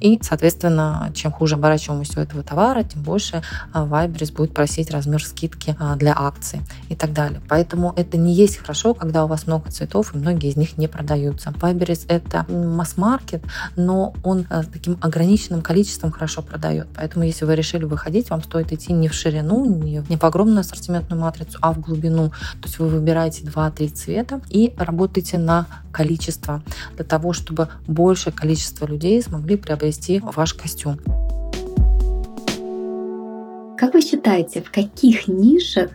И, 0.00 0.18
соответственно, 0.22 1.12
чем 1.14 1.30
хуже 1.30 1.56
оборачиваемость 1.56 2.16
у 2.16 2.20
этого 2.20 2.42
товара, 2.42 2.82
тем 2.82 3.02
больше 3.02 3.42
Вайберис 3.72 4.30
будет 4.30 4.54
просить 4.54 4.90
размер 4.90 5.22
скидки 5.24 5.76
а, 5.78 5.96
для 5.96 6.14
акций 6.16 6.60
и 6.88 6.96
так 6.96 7.12
далее. 7.12 7.40
Поэтому 7.48 7.92
это 7.96 8.16
не 8.16 8.34
есть 8.34 8.58
хорошо, 8.58 8.94
когда 8.94 9.24
у 9.24 9.28
вас 9.28 9.46
много 9.46 9.70
цветов, 9.70 10.14
и 10.14 10.18
многие 10.18 10.50
из 10.50 10.56
них 10.56 10.78
не 10.78 10.88
продаются. 10.88 11.52
Вайберис— 11.60 12.06
это 12.08 12.46
масс-маркет, 12.50 13.42
но 13.76 14.14
он 14.24 14.46
а, 14.48 14.64
таким 14.64 14.98
ограниченным 15.00 15.62
количеством 15.62 16.10
хорошо 16.10 16.42
продает. 16.42 16.88
Поэтому, 16.96 17.24
если 17.24 17.44
вы 17.44 17.54
решили 17.54 17.84
выходить, 17.84 18.30
вам 18.30 18.42
стоит 18.42 18.72
идти 18.72 18.92
не 18.92 19.08
в 19.08 19.14
ширину, 19.14 19.64
не 19.66 20.00
в 20.00 20.24
огромную 20.24 20.60
ассортиментную 20.60 21.20
матрицу, 21.20 21.58
а 21.60 21.72
в 21.72 21.80
глубину. 21.80 22.30
То 22.30 22.66
есть 22.66 22.78
вы 22.78 22.88
выбираете 22.88 23.44
2-3 23.44 23.88
цвета 23.90 24.40
и 24.48 24.72
работаете 24.76 25.38
на 25.38 25.66
количество 25.92 26.62
для 26.96 27.04
того, 27.04 27.32
чтобы 27.32 27.68
большее 27.86 28.32
количество 28.32 28.86
людей 28.86 29.22
смогли 29.22 29.56
приобрести 29.56 29.89
приобрести 29.90 30.20
ваш 30.20 30.54
костюм. 30.54 30.96
Как 33.76 33.94
вы 33.94 34.02
считаете, 34.02 34.62
в 34.62 34.70
каких 34.70 35.26
нишах 35.26 35.90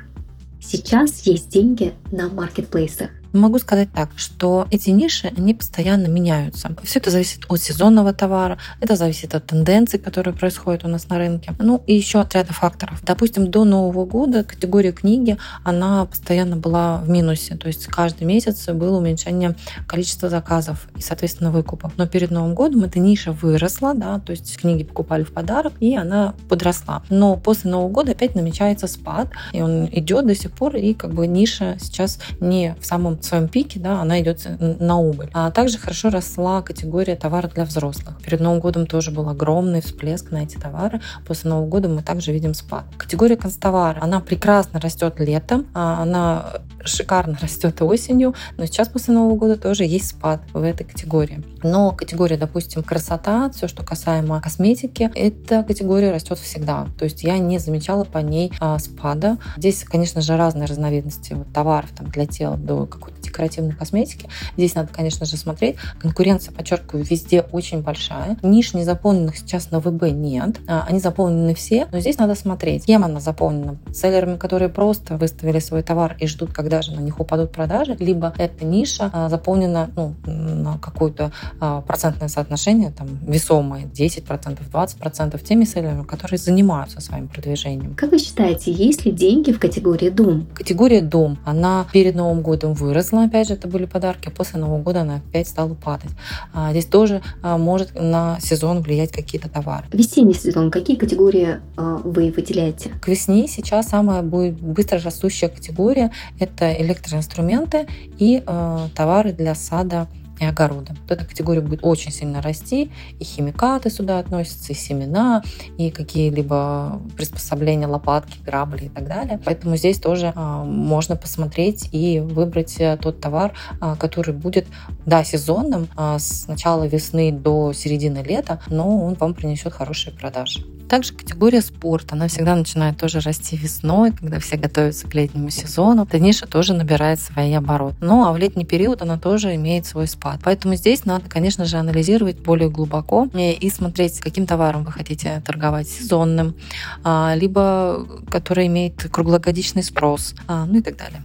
сейчас 0.60 1.22
есть 1.22 1.50
деньги 1.50 1.94
на 2.12 2.30
маркетплейсах? 2.30 3.12
Могу 3.36 3.60
сказать 3.60 3.89
так, 3.93 4.12
что 4.15 4.65
эти 4.71 4.91
ниши, 4.91 5.30
они 5.36 5.54
постоянно 5.54 6.08
меняются. 6.08 6.74
Все 6.84 7.00
это 7.00 7.12
зависит 7.12 7.43
от 7.50 7.60
сезонного 7.60 8.13
товара, 8.13 8.58
это 8.80 8.95
зависит 8.95 9.36
от 9.36 9.45
тенденций, 9.45 10.00
которые 10.00 10.34
происходят 10.34 10.86
у 10.86 10.88
нас 10.88 11.10
на 11.10 11.17
рынке. 11.17 11.54
Ну 11.60 11.84
и 11.86 11.93
еще 11.93 12.21
от 12.21 12.34
ряда 12.34 12.54
факторов. 12.54 13.04
Допустим, 13.04 13.52
до 13.52 13.65
Нового 13.65 14.06
года 14.06 14.45
категория 14.45 14.93
книги, 14.93 15.38
она 15.65 16.06
постоянно 16.06 16.56
была 16.56 17.00
в 17.00 17.10
минусе. 17.10 17.58
То 17.58 17.67
есть 17.67 17.88
каждый 17.88 18.24
месяц 18.24 18.69
было 18.69 19.00
уменьшение 19.00 19.56
количества 19.86 20.30
заказов 20.30 20.88
и, 20.95 21.02
соответственно, 21.02 21.52
выкупов. 21.52 21.91
Но 21.98 22.08
перед 22.08 22.32
Новым 22.32 22.56
годом 22.56 22.86
эта 22.86 23.00
ниша 23.00 23.34
выросла, 23.34 23.93
да, 23.95 24.19
то 24.19 24.32
есть 24.32 24.56
книги 24.56 24.86
покупали 24.86 25.24
в 25.24 25.34
подарок, 25.34 25.74
и 25.82 25.93
она 25.98 26.36
подросла. 26.48 27.04
Но 27.10 27.36
после 27.36 27.69
Нового 27.69 27.89
года 27.89 28.13
опять 28.13 28.34
намечается 28.34 28.88
спад, 28.88 29.28
и 29.52 29.62
он 29.62 29.89
идет 29.91 30.26
до 30.26 30.36
сих 30.36 30.54
пор, 30.54 30.78
и 30.78 30.93
как 30.93 31.13
бы 31.13 31.28
ниша 31.28 31.76
сейчас 31.82 32.19
не 32.39 32.78
в 32.80 32.86
самом 32.86 33.17
своем 33.26 33.48
пике, 33.48 33.80
да, 33.80 34.02
она 34.02 34.22
идет 34.22 34.48
на 34.60 34.98
убыль. 34.98 35.30
А 35.34 35.52
также 35.52 35.78
хорошо 35.78 36.10
росла 36.10 36.62
категория 36.62 37.16
товаров 37.16 37.54
для 37.54 37.66
взрослых. 37.66 38.18
Перед 38.24 38.40
Новым 38.40 38.60
годом 38.60 38.88
тоже 38.88 39.12
был 39.12 39.28
огромный 39.30 39.82
всплеск 39.82 40.32
на 40.32 40.44
эти 40.44 40.58
товары. 40.58 41.02
После 41.26 41.50
Нового 41.50 41.68
года 41.68 41.90
мы 41.90 42.02
также 42.02 42.32
видим 42.32 42.54
спад. 42.54 42.86
Категория 42.98 43.38
констовара, 43.38 44.00
она 44.02 44.20
прекрасно 44.20 44.80
растет 44.80 45.20
летом, 45.20 45.68
а 45.74 46.02
она 46.02 46.54
шикарно 46.84 47.38
растет 47.42 47.82
осенью, 47.82 48.36
но 48.58 48.66
сейчас 48.66 48.88
после 48.88 49.14
Нового 49.14 49.36
года 49.36 49.58
тоже 49.58 49.86
есть 49.86 50.10
спад 50.10 50.42
в 50.54 50.62
этой 50.62 50.86
категории. 50.86 51.44
Но 51.64 51.92
категория, 51.92 52.38
допустим, 52.38 52.84
красота, 52.84 53.50
все, 53.50 53.68
что 53.68 53.84
касаемо 53.84 54.42
косметики, 54.42 55.10
эта 55.16 55.64
категория 55.64 56.12
растет 56.12 56.38
всегда. 56.38 56.88
То 56.98 57.06
есть 57.06 57.24
я 57.24 57.38
не 57.40 57.58
замечала 57.60 58.04
по 58.04 58.20
ней 58.20 58.52
а, 58.60 58.78
спада. 58.80 59.38
Здесь, 59.58 59.84
конечно 59.84 60.22
же, 60.22 60.38
разные 60.38 60.68
разновидности 60.68 61.34
вот, 61.34 61.52
товаров 61.54 61.90
там, 61.96 62.08
для 62.10 62.26
тела 62.26 62.58
до 62.58 62.86
какой-то 63.06 63.22
декоративной 63.22 63.74
косметики. 63.74 64.28
Здесь 64.58 64.76
надо, 64.76 64.89
конечно 64.91 65.26
же, 65.26 65.38
смотреть. 65.38 65.76
Конкуренция, 66.00 66.54
подчеркиваю, 66.54 67.06
везде 67.06 67.41
очень 67.41 67.82
большая. 67.82 68.38
Ниш 68.41 68.74
не 68.74 68.84
заполненных 68.84 69.38
сейчас 69.38 69.72
на 69.72 69.80
ВБ 69.80 70.04
нет. 70.12 70.60
А, 70.68 70.86
они 70.88 71.00
заполнены 71.00 71.54
все, 71.54 71.88
но 71.91 72.00
здесь 72.00 72.18
надо 72.18 72.36
смотреть, 72.36 72.86
кем 72.86 73.04
она 73.04 73.20
заполнена. 73.20 73.78
Селлерами, 73.94 74.38
которые 74.38 74.70
просто 74.70 75.18
выставили 75.18 75.60
свой 75.60 75.84
товар 75.84 76.15
и 76.20 76.28
ждут, 76.28 76.52
когда 76.54 76.82
же 76.82 76.94
на 76.94 77.00
них 77.00 77.20
упадут 77.20 77.52
продажи, 77.52 77.96
либо 78.00 78.34
эта 78.38 78.65
ниша 78.65 79.10
а, 79.13 79.30
заполнена 79.30 79.89
ну, 79.96 80.15
на 80.26 80.78
какое-то 80.80 81.32
а, 81.60 81.82
процентное 81.82 82.28
соотношение, 82.28 82.91
там, 82.91 83.08
весомое, 83.28 83.86
10%, 83.86 84.60
20% 84.72 85.44
теми 85.44 85.65
селлерами, 85.65 86.04
которые 86.04 86.39
занимаются 86.39 87.02
своим 87.02 87.28
продвижением. 87.28 87.96
Как 87.96 88.12
вы 88.12 88.18
считаете, 88.18 88.72
есть 88.72 89.06
ли 89.06 89.12
деньги 89.12 89.52
в 89.52 89.60
категории 89.60 90.10
дом? 90.10 90.48
Категория 90.54 91.02
дом, 91.02 91.38
она 91.46 91.86
перед 91.91 92.15
Новым 92.15 92.41
годом 92.41 92.74
выросла, 92.74 92.95
опять 93.26 93.48
же, 93.48 93.54
это 93.54 93.68
были 93.68 93.86
подарки, 93.86 94.28
а 94.28 94.32
после 94.32 94.60
Нового 94.60 94.82
года 94.82 95.02
она 95.02 95.18
опять 95.18 95.48
стала 95.48 95.74
падать. 95.74 96.12
А, 96.54 96.72
здесь 96.72 96.86
тоже 96.86 97.22
а, 97.42 97.58
может 97.58 97.96
на 97.96 98.38
сезон 98.42 98.82
влиять 98.82 99.12
какие-то 99.12 99.50
товары. 99.50 99.86
Весенний 99.92 100.34
сезон, 100.34 100.72
какие 100.72 100.96
категории 100.96 101.60
а, 101.78 101.98
вы 102.04 102.32
выделяете? 102.36 102.92
К 103.02 103.08
весне 103.08 103.48
сейчас 103.48 103.90
самая 103.90 104.22
будет 104.22 104.60
быстро 104.60 105.00
растущая 105.00 105.50
категория– 105.50 106.12
это 106.40 106.74
электроинструменты 106.74 107.88
и 108.18 108.44
э, 108.46 108.88
товары 108.96 109.34
для 109.34 109.56
сада 109.56 110.08
и 110.39 110.45
огорода. 110.45 110.93
Вот 111.02 111.12
эта 111.12 111.26
категория 111.26 111.62
будет 111.62 111.80
очень 111.84 112.12
сильно 112.12 112.41
расти, 112.41 112.91
и 113.19 113.24
химикаты 113.24 113.89
сюда 113.89 114.19
относятся, 114.19 114.74
и 114.74 114.76
семена, 114.76 115.43
и 115.78 115.91
какие-либо 115.91 117.02
приспособления, 117.15 117.88
лопатки, 117.88 118.39
грабли 118.43 118.86
и 118.86 118.89
так 118.89 119.08
далее. 119.08 119.39
Поэтому 119.43 119.76
здесь 119.78 120.00
тоже 120.00 120.34
а, 120.36 120.63
можно 120.63 121.15
посмотреть 121.15 121.89
и 121.91 122.19
выбрать 122.19 122.76
э, 122.80 122.98
тот 123.02 123.19
товар, 123.21 123.54
а, 123.80 123.95
который 123.95 124.34
будет, 124.34 124.67
да, 125.06 125.24
сезонным 125.24 125.88
а, 125.95 126.19
с 126.19 126.48
начала 126.48 126.86
весны 126.86 127.32
до 127.32 127.74
середины 127.74 128.19
лета, 128.19 128.62
но 128.67 129.06
он 129.06 129.15
вам 129.15 129.34
принесет 129.34 129.74
хорошие 129.74 130.13
продажи. 130.13 130.65
Также 130.89 131.13
категория 131.13 131.62
спорт, 131.62 132.12
она 132.12 132.28
всегда 132.28 132.56
начинает 132.56 132.98
тоже 132.98 133.19
расти 133.19 133.58
весной, 133.58 134.12
когда 134.12 134.39
все 134.39 134.56
готовятся 134.56 135.08
к 135.08 135.13
летнему 135.15 135.50
сезону. 135.50 136.04
Эта 136.04 136.19
ниша 136.19 136.45
тоже 136.45 136.74
набирает 136.74 137.19
свои 137.19 137.54
обороты. 137.54 137.98
Ну 138.02 138.26
а 138.26 138.32
в 138.32 138.38
летний 138.38 138.65
период 138.65 139.02
она 139.02 139.17
тоже 139.17 139.56
имеет 139.56 139.86
свой 139.86 140.08
спад. 140.08 140.25
Поэтому 140.44 140.76
здесь 140.76 141.06
надо, 141.06 141.30
конечно 141.30 141.66
же, 141.66 141.78
анализировать 141.78 142.40
более 142.40 142.70
глубоко 142.70 143.28
и 143.34 143.70
смотреть, 143.70 144.20
каким 144.20 144.46
товаром 144.46 144.84
вы 144.84 144.92
хотите 144.92 145.42
торговать, 145.46 145.88
сезонным, 145.88 146.56
а, 147.04 147.34
либо 147.36 148.06
который 148.30 148.68
имеет 148.68 149.08
круглогодичный 149.10 149.84
спрос, 149.84 150.36
а, 150.48 150.66
ну 150.66 150.80
и 150.80 150.82
так 150.82 150.96
далее. 150.98 151.22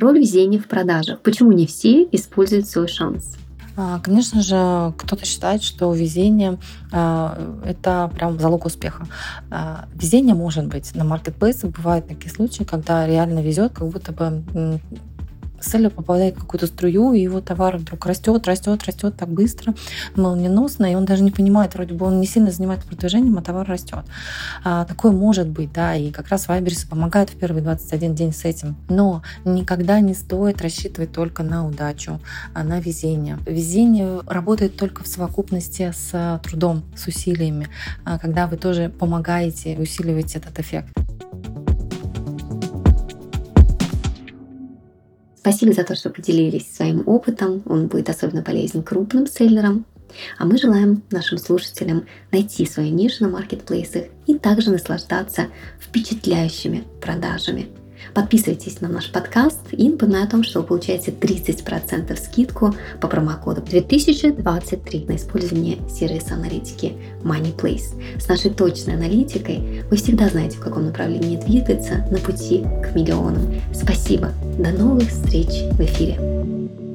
Роль 0.00 0.20
везения 0.20 0.60
в 0.60 0.66
продажах. 0.66 1.20
Почему 1.22 1.52
не 1.52 1.66
все 1.66 2.04
используют 2.12 2.68
свой 2.68 2.88
шанс? 2.88 3.36
А, 3.80 4.00
конечно 4.00 4.42
же, 4.42 4.92
кто-то 4.98 5.24
считает, 5.24 5.62
что 5.62 5.92
везение 5.94 6.58
а,– 6.90 7.38
это 7.64 8.10
прям 8.12 8.36
залог 8.40 8.64
успеха. 8.64 9.06
А, 9.52 9.86
везение 9.94 10.34
может 10.34 10.66
быть. 10.66 10.96
На 10.96 11.04
маркетплейсе 11.04 11.68
бывают 11.68 12.08
такие 12.08 12.28
случаи, 12.28 12.64
когда 12.64 13.06
реально 13.06 13.38
везет, 13.38 13.74
как 13.74 13.86
будто 13.86 14.10
бы 14.10 14.80
селлер 15.60 15.90
попадает 15.90 16.36
в 16.36 16.40
какую-то 16.40 16.66
струю, 16.66 17.12
и 17.12 17.20
его 17.20 17.40
товар 17.40 17.76
вдруг 17.76 18.06
растет, 18.06 18.46
растет, 18.46 18.84
растет 18.84 19.16
так 19.16 19.28
быстро, 19.28 19.74
молниеносно, 20.14 20.90
и 20.90 20.94
он 20.94 21.04
даже 21.04 21.22
не 21.22 21.30
понимает, 21.30 21.74
вроде 21.74 21.94
бы 21.94 22.06
он 22.06 22.20
не 22.20 22.26
сильно 22.26 22.50
занимается 22.50 22.86
продвижением, 22.86 23.38
а 23.38 23.42
товар 23.42 23.66
растет. 23.66 24.04
А, 24.64 24.84
такое 24.84 25.12
может 25.12 25.48
быть, 25.48 25.72
да, 25.72 25.94
и 25.94 26.10
как 26.10 26.28
раз 26.28 26.48
Вайберс 26.48 26.84
помогает 26.84 27.30
в 27.30 27.36
первые 27.36 27.62
21 27.62 28.14
день 28.14 28.32
с 28.32 28.44
этим. 28.44 28.76
Но 28.88 29.22
никогда 29.44 30.00
не 30.00 30.14
стоит 30.14 30.62
рассчитывать 30.62 31.12
только 31.12 31.42
на 31.42 31.66
удачу, 31.66 32.20
а 32.54 32.62
на 32.64 32.80
везение. 32.80 33.38
Везение 33.46 34.20
работает 34.26 34.76
только 34.76 35.04
в 35.04 35.06
совокупности 35.06 35.92
с 35.94 36.40
трудом, 36.44 36.82
с 36.96 37.06
усилиями, 37.06 37.68
а, 38.04 38.18
когда 38.18 38.46
вы 38.46 38.56
тоже 38.56 38.88
помогаете, 38.88 39.76
усиливаете 39.78 40.38
этот 40.38 40.58
эффект. 40.58 41.07
Спасибо 45.40 45.72
за 45.72 45.84
то, 45.84 45.94
что 45.94 46.10
поделились 46.10 46.74
своим 46.74 47.04
опытом. 47.06 47.62
Он 47.66 47.86
будет 47.86 48.10
особенно 48.10 48.42
полезен 48.42 48.82
крупным 48.82 49.28
селлерам. 49.28 49.86
А 50.36 50.44
мы 50.44 50.58
желаем 50.58 51.02
нашим 51.10 51.38
слушателям 51.38 52.06
найти 52.32 52.66
свою 52.66 52.92
нишу 52.92 53.24
на 53.24 53.30
маркетплейсах 53.30 54.04
и 54.26 54.36
также 54.36 54.72
наслаждаться 54.72 55.46
впечатляющими 55.80 56.84
продажами. 57.00 57.68
Подписывайтесь 58.14 58.80
на 58.80 58.88
наш 58.88 59.10
подкаст 59.10 59.60
и 59.72 59.88
напоминаю 59.88 60.24
о 60.24 60.30
том, 60.30 60.42
что 60.42 60.60
вы 60.60 60.66
получаете 60.66 61.10
30% 61.10 62.16
скидку 62.16 62.74
по 63.00 63.08
промокоду 63.08 63.62
2023 63.62 65.04
на 65.08 65.16
использование 65.16 65.78
сервиса 65.88 66.34
аналитики 66.34 66.94
MoneyPlace. 67.22 68.20
С 68.20 68.28
нашей 68.28 68.50
точной 68.50 68.94
аналитикой 68.94 69.82
вы 69.90 69.96
всегда 69.96 70.28
знаете, 70.28 70.56
в 70.56 70.60
каком 70.60 70.86
направлении 70.86 71.36
двигаться 71.36 72.06
на 72.10 72.18
пути 72.18 72.64
к 72.82 72.94
миллионам. 72.94 73.54
Спасибо. 73.72 74.32
До 74.58 74.70
новых 74.70 75.08
встреч 75.08 75.48
в 75.72 75.80
эфире. 75.80 76.87